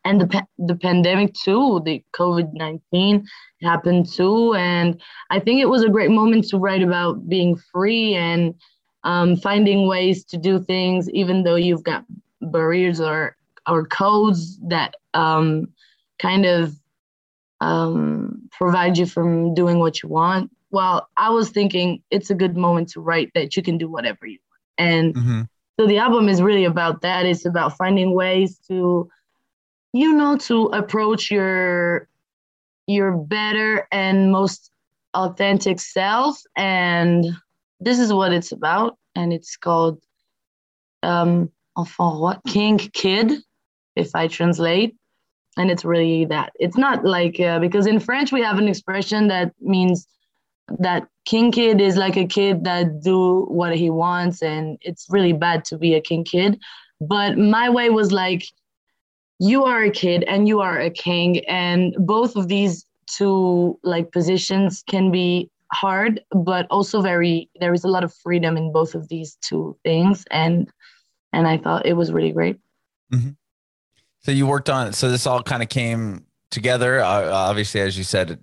[0.04, 3.26] and the the pandemic too, the COVID nineteen
[3.62, 8.14] happened too, and I think it was a great moment to write about being free
[8.14, 8.54] and
[9.04, 12.04] um, finding ways to do things, even though you've got
[12.40, 13.36] barriers or
[13.68, 15.66] or codes that um,
[16.18, 16.74] kind of
[17.60, 20.50] um, provide you from doing what you want.
[20.70, 24.26] Well, I was thinking it's a good moment to write that you can do whatever
[24.26, 25.48] you want, and Mhm.
[25.78, 27.26] so the album is really about that.
[27.26, 29.08] It's about finding ways to,
[29.92, 32.08] you know, to approach your
[32.86, 34.70] your better and most
[35.14, 36.40] authentic self.
[36.56, 37.24] And
[37.80, 38.96] this is what it's about.
[39.14, 40.00] And it's called
[41.02, 43.32] um Enfant Roi, King Kid,
[43.96, 44.96] if I translate.
[45.56, 46.52] And it's really that.
[46.56, 50.06] It's not like uh, because in French we have an expression that means
[50.78, 55.32] that king kid is like a kid that do what he wants and it's really
[55.32, 56.60] bad to be a king kid.
[57.00, 58.44] But my way was like
[59.38, 64.10] you are a kid and you are a king and both of these two like
[64.12, 68.94] positions can be hard but also very there is a lot of freedom in both
[68.94, 70.24] of these two things.
[70.30, 70.70] And
[71.32, 72.56] and i thought it was really great
[74.26, 78.02] So you worked on so this all kind of came together uh, obviously as you
[78.02, 78.40] said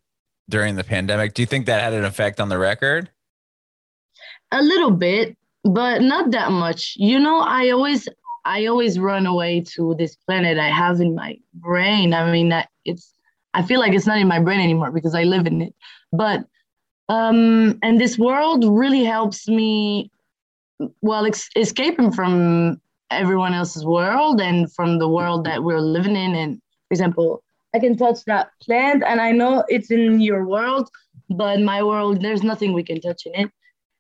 [0.50, 1.34] during the pandemic.
[1.34, 3.10] Do you think that had an effect on the record?
[4.54, 8.08] a little bit but not that much you know i always
[8.46, 12.54] i always run away to this planet i have in my brain i mean
[12.86, 13.14] it's
[13.54, 15.74] i feel like it's not in my brain anymore because i live in it
[16.12, 16.46] but
[17.10, 20.12] um and this world really helps me
[21.02, 22.80] well ex- escaping from
[23.20, 27.80] everyone else's world and from the world that we're living in and for example i
[27.80, 30.90] can touch that plant and i know it's in your world
[31.30, 33.52] but my world there's nothing we can touch in it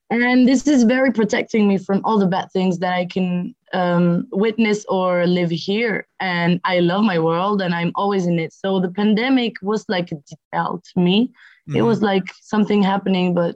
[0.10, 4.28] and this is very protecting me from all the bad things that I can um,
[4.32, 6.08] witness or live here.
[6.20, 8.54] And I love my world and I'm always in it.
[8.54, 11.32] So the pandemic was like a detail to me.
[11.68, 11.78] Mm-hmm.
[11.78, 13.56] It was like something happening, but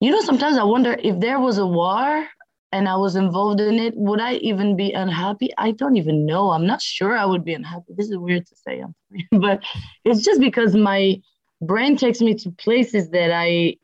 [0.00, 2.26] you know, sometimes I wonder if there was a war
[2.72, 5.50] and I was involved in it, would I even be unhappy?
[5.58, 6.50] I don't even know.
[6.50, 7.92] I'm not sure I would be unhappy.
[7.96, 8.82] This is weird to say,
[9.30, 9.62] but
[10.04, 11.20] it's just because my
[11.60, 13.76] brain takes me to places that I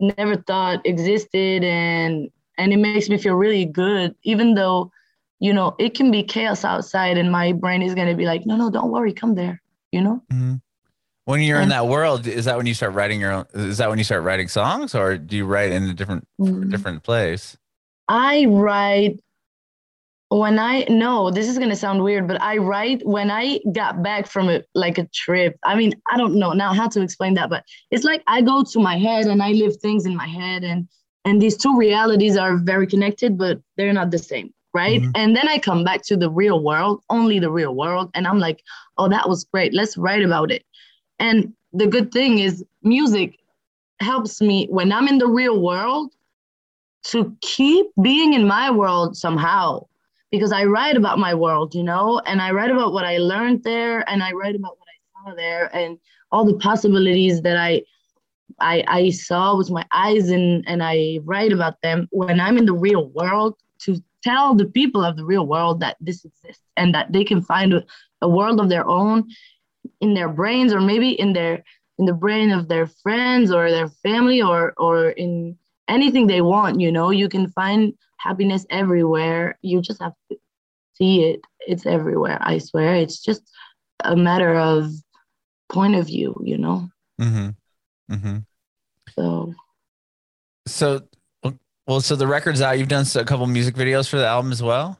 [0.00, 4.90] never thought existed and and it makes me feel really good even though
[5.40, 8.46] you know it can be chaos outside and my brain is going to be like
[8.46, 10.54] no no don't worry come there you know mm-hmm.
[11.24, 13.78] when you're and, in that world is that when you start writing your own is
[13.78, 16.70] that when you start writing songs or do you write in a different mm-hmm.
[16.70, 17.56] different place
[18.08, 19.20] i write
[20.30, 24.26] when I no, this is gonna sound weird, but I write when I got back
[24.26, 25.58] from a like a trip.
[25.64, 28.62] I mean, I don't know now how to explain that, but it's like I go
[28.62, 30.86] to my head and I live things in my head, and
[31.24, 35.00] and these two realities are very connected, but they're not the same, right?
[35.00, 35.10] Mm-hmm.
[35.14, 38.38] And then I come back to the real world, only the real world, and I'm
[38.38, 38.62] like,
[38.98, 39.72] oh, that was great.
[39.72, 40.62] Let's write about it.
[41.18, 43.38] And the good thing is, music
[44.00, 46.12] helps me when I'm in the real world
[47.04, 49.86] to keep being in my world somehow
[50.30, 53.64] because I write about my world, you know, and I write about what I learned
[53.64, 55.98] there and I write about what I saw there and
[56.30, 57.82] all the possibilities that I
[58.60, 62.66] I, I saw with my eyes and, and I write about them when I'm in
[62.66, 66.94] the real world to tell the people of the real world that this exists and
[66.94, 67.84] that they can find a,
[68.20, 69.28] a world of their own
[70.00, 71.62] in their brains or maybe in their
[71.98, 75.56] in the brain of their friends or their family or or in
[75.88, 79.58] anything they want you know you can find happiness everywhere.
[79.62, 80.38] You just have to
[80.94, 81.40] see it.
[81.60, 82.38] It's everywhere.
[82.40, 82.96] I swear.
[82.96, 83.42] It's just
[84.04, 84.90] a matter of
[85.70, 86.88] point of view, you know?
[87.20, 88.14] Mm-hmm.
[88.14, 88.38] Mm-hmm.
[89.16, 89.54] So.
[90.66, 91.02] So,
[91.86, 92.78] well, so the record's out.
[92.78, 94.98] You've done a couple music videos for the album as well?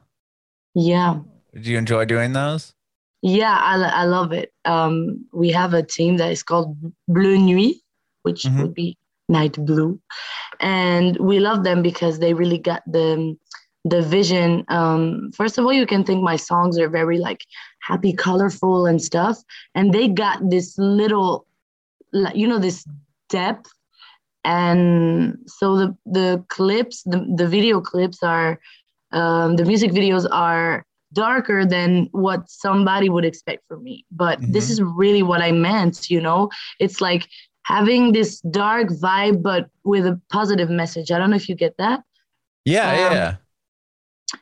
[0.73, 1.19] Yeah.
[1.53, 2.73] Do you enjoy doing those?
[3.21, 4.53] Yeah, I, I love it.
[4.65, 7.75] Um, we have a team that is called Bleu Nuit,
[8.23, 8.61] which mm-hmm.
[8.61, 8.97] would be
[9.29, 9.99] night blue.
[10.59, 13.37] And we love them because they really got the
[13.85, 14.65] the vision.
[14.67, 17.45] Um, first of all you can think my songs are very like
[17.81, 19.37] happy colorful and stuff.
[19.75, 21.45] And they got this little
[22.33, 22.85] you know this
[23.29, 23.71] depth.
[24.43, 28.59] And so the the clips the, the video clips are
[29.11, 34.05] um, the music videos are darker than what somebody would expect from me.
[34.11, 34.51] But mm-hmm.
[34.51, 36.49] this is really what i meant you know?
[36.79, 37.27] It's like
[37.63, 41.11] having this dark vibe but with a positive message.
[41.11, 42.01] I don't know if you get that.
[42.65, 43.35] Yeah, um, yeah.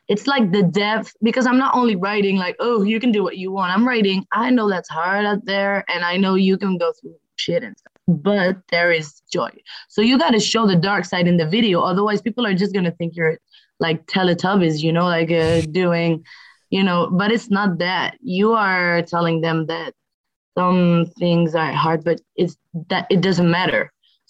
[0.08, 3.38] It's like the depth because I'm not only writing like, oh, you can do what
[3.38, 3.72] you want.
[3.72, 7.16] I'm writing, I know that's hard out there and I know you can go through
[7.36, 9.50] shit and stuff, but there is joy.
[9.88, 11.80] So you got to show the dark side in the video.
[11.80, 13.38] Otherwise, people are just going to think you're
[13.80, 16.24] like Teletubbies, you know, like uh, doing,
[16.70, 18.18] you know, but it's not that.
[18.20, 19.94] You are telling them that
[20.58, 22.56] some things are hard, but it's
[22.90, 23.82] that it doesn't matter.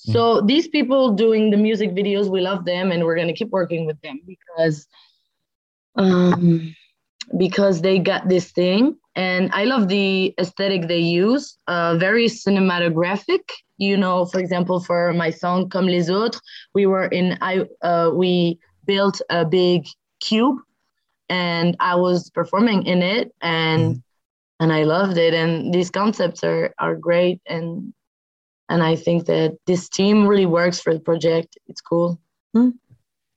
[0.09, 0.13] Mm.
[0.13, 3.87] So these people doing the music videos, we love them, and we're gonna keep working
[3.87, 4.87] with them because,
[5.97, 6.75] um,
[7.45, 8.83] because they got this thing,
[9.15, 11.57] and I love the aesthetic they use.
[11.67, 13.45] Uh, very cinematographic.
[13.79, 16.41] You know, for example, for my song "Comme les autres,"
[16.75, 19.87] we were in I uh, we built a big
[20.21, 20.59] cube,
[21.31, 23.97] and I was performing in it, and.
[23.97, 24.03] Mm
[24.61, 25.35] and I loved it.
[25.35, 27.93] And these concepts are are great, and
[28.69, 31.57] and I think that this team really works for the project.
[31.67, 32.21] It's cool.
[32.55, 32.71] Hmm?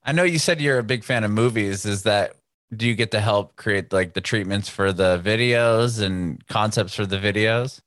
[0.04, 1.86] I know you said you're a big fan of movies.
[1.86, 2.36] Is that
[2.76, 7.06] do you get to help create like the treatments for the videos and concepts for
[7.06, 7.82] the videos?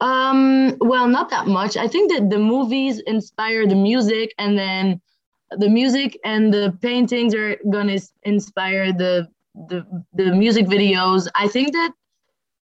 [0.00, 1.76] Um, well, not that much.
[1.76, 5.00] I think that the movies inspire the music, and then
[5.50, 9.28] the music and the paintings are gonna inspire the
[9.68, 9.84] the
[10.14, 11.28] the music videos.
[11.34, 11.92] I think that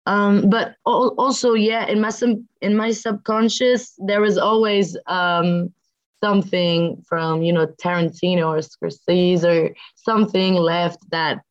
[0.05, 5.71] um, but also yeah in my sub in my subconscious there is always um,
[6.23, 11.41] something from you know tarantino or scorsese or something left that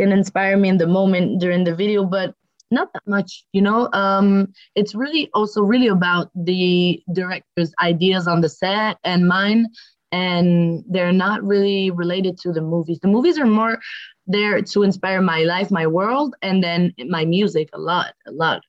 [0.00, 2.34] can inspire me in the moment during the video but
[2.70, 3.88] not that much you know?
[3.92, 9.68] Um, it's really also really about the director's ideas on the set and mine
[10.12, 13.78] and they're not really related to the movies the movies are more
[14.26, 18.62] there to inspire my life, my world, and then my music a lot, a lot.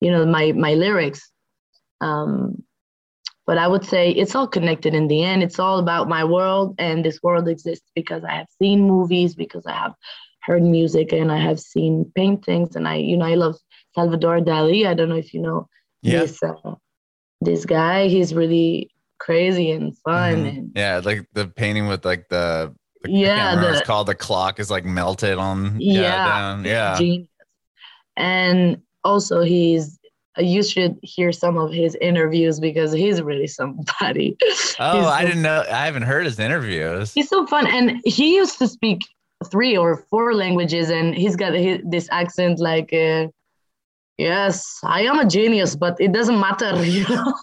[0.00, 1.30] You know, my my lyrics.
[2.00, 2.62] Um,
[3.46, 5.42] but I would say it's all connected in the end.
[5.42, 9.66] It's all about my world, and this world exists because I have seen movies, because
[9.66, 9.94] I have
[10.42, 13.56] heard music, and I have seen paintings, and I, you know, I love
[13.94, 14.86] Salvador Dali.
[14.86, 15.68] I don't know if you know
[16.02, 16.20] yeah.
[16.20, 16.74] this uh,
[17.40, 18.08] this guy.
[18.08, 18.90] He's really
[19.20, 20.48] crazy and fun Mhm.
[20.48, 23.86] and Yeah, like the painting with like the, the Yeah, can't remember what the- it's
[23.86, 26.64] called the clock is like melted on yeah, Yeah, down.
[26.64, 26.98] yeah.
[26.98, 27.28] genius.
[28.16, 29.98] And also, he's
[30.38, 34.36] you should hear some of his interviews because he's really somebody.
[34.78, 35.62] Oh, He's I didn't know.
[35.70, 37.12] I haven't heard his interviews.
[37.12, 39.00] He's so fun, and he used to speak
[39.50, 42.92] three or four languages, and he's got hi- this accent like.
[42.92, 43.26] Uh,
[44.20, 47.34] Yes, I am a genius, but it doesn't matter, you know.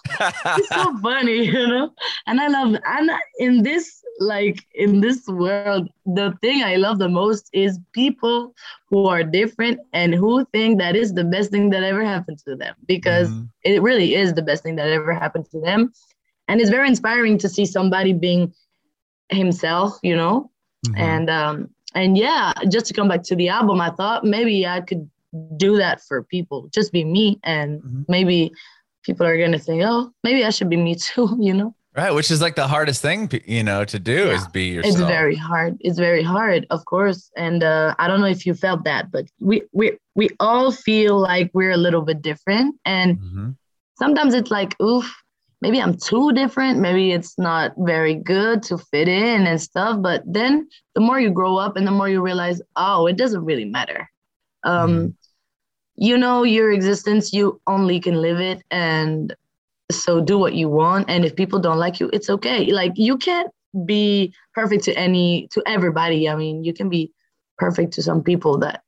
[0.56, 1.90] It's so funny, you know.
[2.26, 3.10] And I love, and
[3.40, 8.54] in this, like in this world, the thing I love the most is people
[8.90, 12.56] who are different and who think that is the best thing that ever happened to
[12.56, 13.48] them because Mhm.
[13.64, 15.92] it really is the best thing that ever happened to them,
[16.48, 18.52] and it's very inspiring to see somebody being
[19.30, 20.50] himself, you know.
[20.86, 20.94] Mhm.
[20.96, 24.80] And um, and yeah, just to come back to the album, I thought maybe I
[24.80, 25.08] could
[25.56, 28.04] do that for people, just be me, and Mhm.
[28.08, 28.52] maybe
[29.04, 31.74] people are gonna think, oh, maybe I should be me too, you know.
[31.96, 34.94] Right, which is like the hardest thing, you know, to do is be yourself.
[34.94, 35.76] It's very hard.
[35.80, 37.30] It's very hard, of course.
[37.36, 41.18] And uh, I don't know if you felt that, but we we we all feel
[41.18, 43.56] like we're a little bit different, and Mhm.
[43.98, 45.06] sometimes it's like, oof,
[45.60, 46.78] maybe I'm too different.
[46.78, 50.00] Maybe it's not very good to fit in and stuff.
[50.00, 53.44] But then the more you grow up and the more you realize, oh, it doesn't
[53.44, 54.08] really matter.
[54.68, 55.14] Um, Mhm.
[55.96, 58.62] You know your existence, you only can live it.
[58.70, 59.34] And
[59.90, 61.10] so do what you want.
[61.10, 62.72] And if people don't like you, it's okay.
[62.72, 63.50] Like you can't
[63.86, 66.28] be perfect to any, to everybody.
[66.28, 67.12] I mean, you can be
[67.58, 68.82] perfect to some people that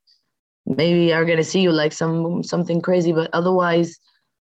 [0.65, 3.97] maybe are gonna see you like some something crazy, but otherwise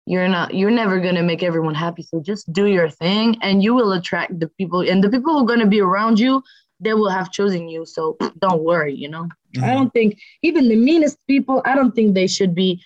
[0.07, 2.03] you're not you're never gonna make everyone happy.
[2.03, 5.45] So just do your thing and you will attract the people and the people who
[5.45, 6.43] are gonna be around you,
[6.81, 7.85] they will have chosen you.
[7.87, 9.29] So don't worry, you know.
[9.63, 9.75] I Mhm.
[9.75, 12.81] don't think even the meanest people, I don't think they should be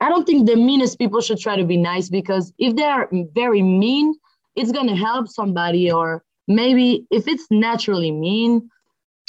[0.00, 3.08] I don't think the meanest people should try to be nice because if they are
[3.34, 4.14] very mean,
[4.54, 8.70] it's gonna help somebody or maybe if it's naturally mean,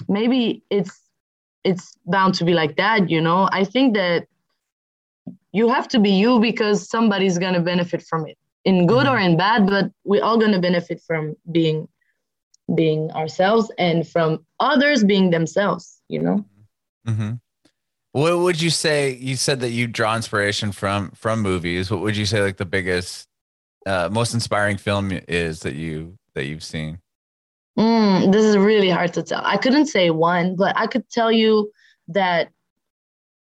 [0.08, 1.02] maybe it's
[1.64, 3.50] it's bound to be like that, you know.
[3.52, 4.28] I think that
[5.52, 9.38] you have to be you because somebody's gonna benefit from it in good or in
[9.38, 11.88] bad, but we're all gonna benefit from being
[12.76, 16.46] being ourselves and from others being themselves, you know.
[17.06, 17.34] hmm
[18.12, 19.16] What would you say?
[19.16, 21.92] You said that you draw inspiration from from movies.
[21.92, 23.28] What would you say like the biggest,
[23.86, 27.00] uh, most inspiring film is that you that you've seen?
[27.78, 29.42] Mm, this is really hard to tell.
[29.46, 31.72] I couldn't say one, but I could tell you
[32.10, 32.50] that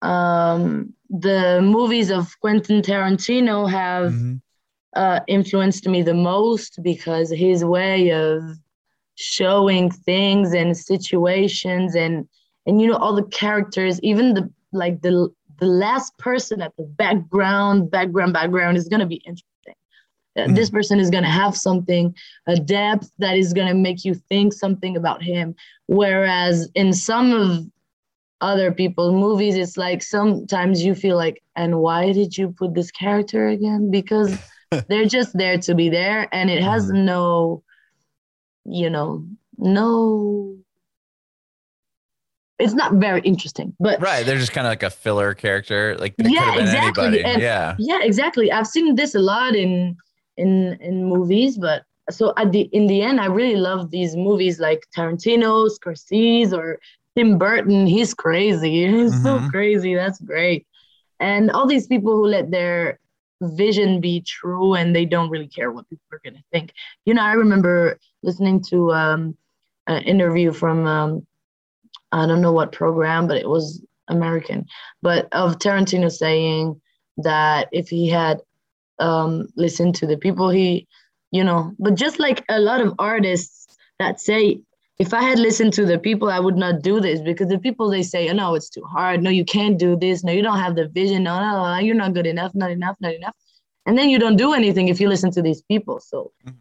[0.03, 4.41] um, the movies of Quentin Tarantino have Mhm.
[4.97, 8.43] uh, influenced me the most because his way of
[9.21, 12.27] showing things and situations and
[12.67, 16.85] and you know all the characters, even the like the the last person at the
[16.85, 19.75] background, background, background is gonna be interesting.
[20.39, 22.15] Uh, This person is gonna have something,
[22.47, 25.55] a depth that is gonna make you think something about him.
[25.87, 27.67] Whereas in some of
[28.41, 32.91] other people's movies, it's like sometimes you feel like, and why did you put this
[32.91, 33.91] character again?
[33.91, 34.39] Because
[34.89, 37.63] they're just there to be there, and it has no,
[38.65, 39.27] you know,
[39.59, 40.57] no.
[42.59, 45.97] It's not very interesting, but Right, they're just kind of like a filler character.
[45.99, 47.79] Like they Yeah, could have been exactly, yeah.
[47.79, 49.97] yeah exactly i've seen this a lot in
[50.37, 54.61] in in movies but so at the in the end i really love these movies
[54.61, 56.79] like tarantino scorsese or
[57.17, 59.49] tim burton he's crazy he's so Mhm.
[59.49, 60.67] crazy that's great
[61.21, 62.99] and all these people who let their
[63.43, 66.73] vision be true and they don't really care what people are going to think
[67.07, 69.37] you know i remember listening to um
[69.87, 71.27] an interview from um
[72.13, 74.67] i don't know what program but it was american
[75.03, 76.81] but of tarantino saying
[77.17, 78.41] that if he had
[79.01, 80.87] um, listened to the people he,
[81.31, 83.67] you know, but just like a lot of artists
[83.99, 84.61] that say,
[84.99, 87.89] if I had listened to the people, I would not do this because the people
[87.89, 89.23] they say, oh, no, it's too hard.
[89.23, 90.23] No, you can't do this.
[90.23, 91.23] No, you don't have the vision.
[91.23, 92.55] No, no, no, you're not good enough.
[92.55, 92.97] Not enough.
[93.01, 93.35] Not enough.
[93.87, 96.01] And then you don't do anything if you listen to these people.
[96.01, 96.57] So, Mhm.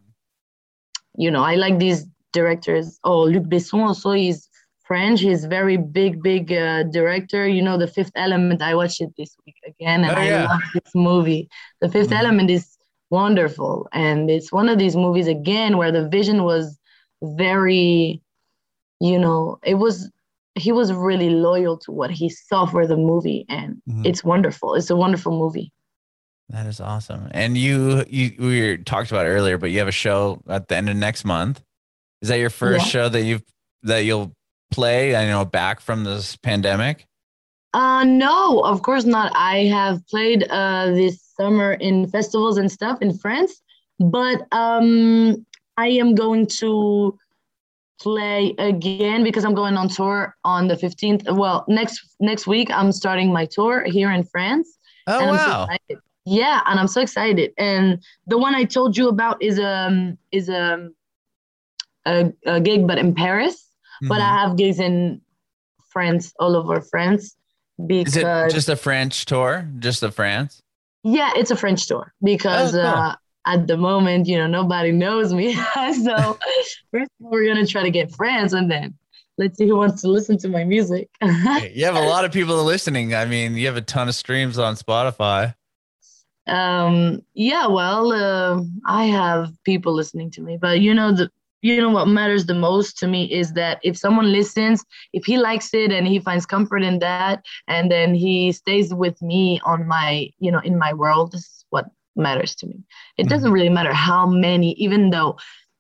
[1.24, 1.99] You know, I like these
[2.39, 2.86] directors.
[3.09, 4.39] Oh, Luc Besson also, he's
[4.88, 5.20] French.
[5.30, 7.41] He's very big, big uh, director.
[7.57, 8.59] You know, The Fifth Element.
[8.61, 11.43] I watched it this week again, and Oh, I love this movie.
[11.82, 12.20] The 5th Mhm.
[12.22, 12.65] Element is
[13.22, 13.74] wonderful,
[14.05, 16.65] and it's one of these movies again where the vision was
[17.43, 18.22] very,
[19.09, 19.95] you know, it was.
[20.55, 24.05] He was really loyal to what he saw for the movie, and Mhm.
[24.09, 24.70] it's wonderful.
[24.78, 25.72] It's a wonderful movie.
[26.50, 27.28] That is awesome.
[27.32, 30.76] And you, you, we were talked about earlier, but you have a show at the
[30.76, 31.62] end of next month.
[32.22, 32.89] Is that your first Yeah.
[32.89, 33.43] show that you've
[33.84, 34.34] that you'll
[34.72, 35.16] play?
[35.16, 37.06] I know back from this pandemic.
[37.74, 39.32] Uh, no, of course not.
[39.36, 43.62] I have played uh, this summer in festivals and stuff in France,
[44.00, 45.45] but um,
[45.78, 47.18] I am going to
[48.02, 51.32] play again because I'm going on tour on the 15th.
[51.32, 54.78] Well, next next week I'm starting my tour here in France.
[55.06, 55.64] Oh so wow!
[55.64, 56.00] excited.
[56.30, 57.51] Yeah, and I'm so excited.
[57.57, 60.93] And the one I told you about is um is um
[62.05, 63.65] a, a gig, but in Paris.
[64.01, 64.23] But Mhm.
[64.23, 65.21] I have gigs in
[65.91, 67.36] France, all over France,
[67.86, 69.67] because Is it just a French tour?
[69.80, 70.61] Just the France?
[71.03, 72.88] yeah, it's a French tour because Oh, cool.
[72.89, 73.15] uh,
[73.45, 75.53] at the moment, you know, nobody knows me.
[76.05, 76.38] so
[76.91, 78.93] first all, we're gonna try to get France, and then
[79.38, 81.09] let's see who wants to listen to my music.
[81.75, 83.13] You have a lot of people listening.
[83.15, 85.55] I mean, you have a ton of streams on Spotify.
[86.50, 91.32] Um, yeah, well, uh, I have people listening to me, but you know the.
[91.64, 95.38] You know what matters the most to me is that if someone listens, if he
[95.38, 99.86] likes it and he finds comfort in that, and then he stays with me on
[99.86, 101.86] my, you know, in my world, this is what
[102.16, 102.84] matters to me.
[103.18, 103.30] It Mhm.
[103.30, 105.38] doesn't really matter how many, even though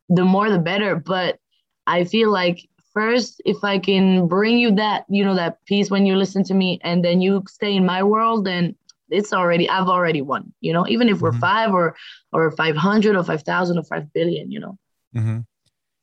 [0.09, 0.95] the more the better.
[0.95, 1.39] But
[1.87, 6.05] I feel like first, if I can bring you that, you know, that piece when
[6.05, 8.75] you listen to me, and then you stay in my world, then
[9.09, 10.53] it's already I've already won.
[10.61, 11.39] You know, even if we're Mhm.
[11.39, 11.95] five or
[12.31, 14.77] or five hundred or five thousand or five billion, you know.
[15.15, 15.39] Mm-hmm.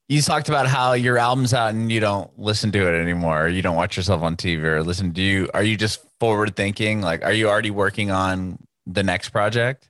[0.09, 3.47] You talked about how your album's out and you don't listen to it anymore.
[3.47, 5.11] Or you don't watch yourself on TV or listen.
[5.11, 5.51] Do you?
[5.53, 7.01] Are you just forward thinking?
[7.01, 9.89] Like, are you already working on the next project?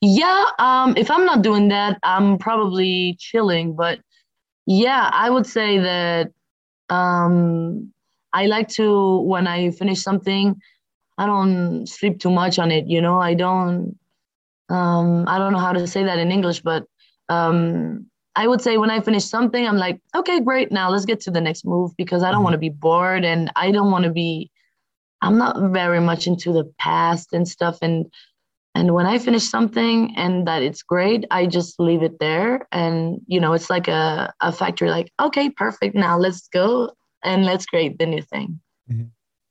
[0.00, 3.76] Yeah, um, if I'm not doing that, I'm probably chilling.
[3.76, 4.00] But
[4.66, 6.32] yeah, I would say that
[6.90, 7.92] um,
[8.32, 10.60] I like to when I finish something,
[11.18, 12.86] I don't sleep too much on it.
[12.86, 13.98] You know, I don't.
[14.68, 16.84] Um, I don't know how to say that in English, but
[17.28, 20.72] um, I would say when I finish something, I'm like, okay, great.
[20.72, 22.44] Now let's get to the next move because I don't Mhm.
[22.44, 24.50] want to be bored and I don't want to be.
[25.22, 28.06] I'm not very much into the past and stuff and
[28.74, 32.68] and when I finish something and that it's great, I just leave it there.
[32.72, 35.94] And, you know, it's like a, a factory, like, okay, perfect.
[35.94, 36.90] Now let's go
[37.24, 38.60] and let's create the new thing.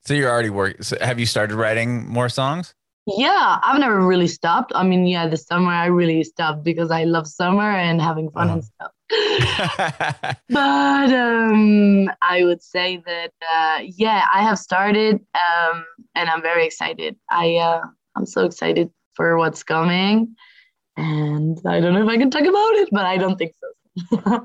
[0.06, 0.84] So you're already working.
[0.84, 2.76] So have you started writing more songs?
[3.08, 4.72] Yeah, I've never really stopped.
[4.74, 8.50] I mean, yeah, this summer I really stopped because I love summer and having fun
[8.50, 8.92] and stuff.
[10.50, 15.86] but um, I would say that, uh, yeah, I have started um,
[16.16, 17.16] and I'm very excited.
[17.30, 17.82] I, uh,
[18.16, 20.36] I'm so excited for what's coming.
[20.98, 23.68] And I don't know if I can talk about it, but I don't think so.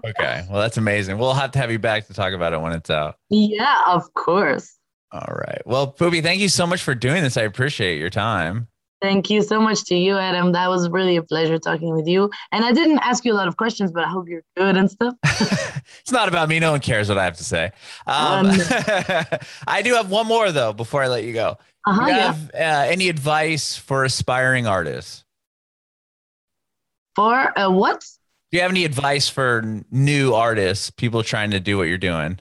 [0.06, 0.46] okay.
[0.50, 1.16] Well, that's amazing.
[1.16, 3.16] We'll have to have you back to talk about it when it's out.
[3.30, 4.79] yeah, of course.
[5.12, 5.62] All right.
[5.66, 7.36] Well, Poupie, thank you so much for doing this.
[7.36, 8.68] I appreciate your time.
[9.02, 10.52] Thank you so much to you, Adam.
[10.52, 12.30] That was really a pleasure talking with you.
[12.52, 14.90] And I didn't ask you a lot of questions, but I hope you're good and
[14.90, 15.14] stuff.
[16.00, 16.60] it's not about me.
[16.60, 17.72] No one cares what I have to say.
[18.06, 18.56] Um, Um,
[19.66, 21.56] I do have one more though before I let you go.
[21.86, 22.32] Uh-huh, Do you yeah.
[22.32, 25.24] have uh, any advice for aspiring artists?
[27.16, 28.04] For uh, what?
[28.50, 32.38] Do you have any advice for new artists, people trying to do what you're doing?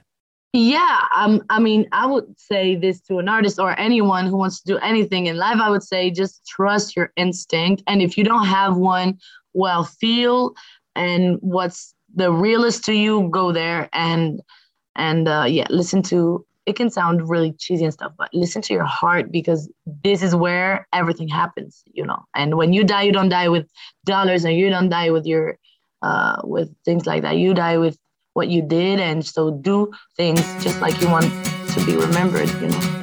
[0.52, 4.60] Yeah, um, I mean, I would say this to an artist or anyone who wants
[4.60, 5.58] to do anything in life.
[5.60, 9.18] I would say just trust your instinct, and if you don't have one,
[9.54, 10.54] well, feel
[10.96, 14.40] and what's the realest to you, go there and
[14.96, 16.44] and uh, yeah, listen to.
[16.66, 19.68] It can sound really cheesy and stuff, but listen to your heart because
[20.04, 22.24] this is where everything happens, you know.
[22.34, 23.68] And when you die, you don't die with
[24.04, 25.58] dollars, and you don't die with your
[26.02, 27.36] uh, with things like that.
[27.36, 27.98] You die with
[28.40, 31.26] what you did and so do things just like you want
[31.68, 32.99] to be remembered you know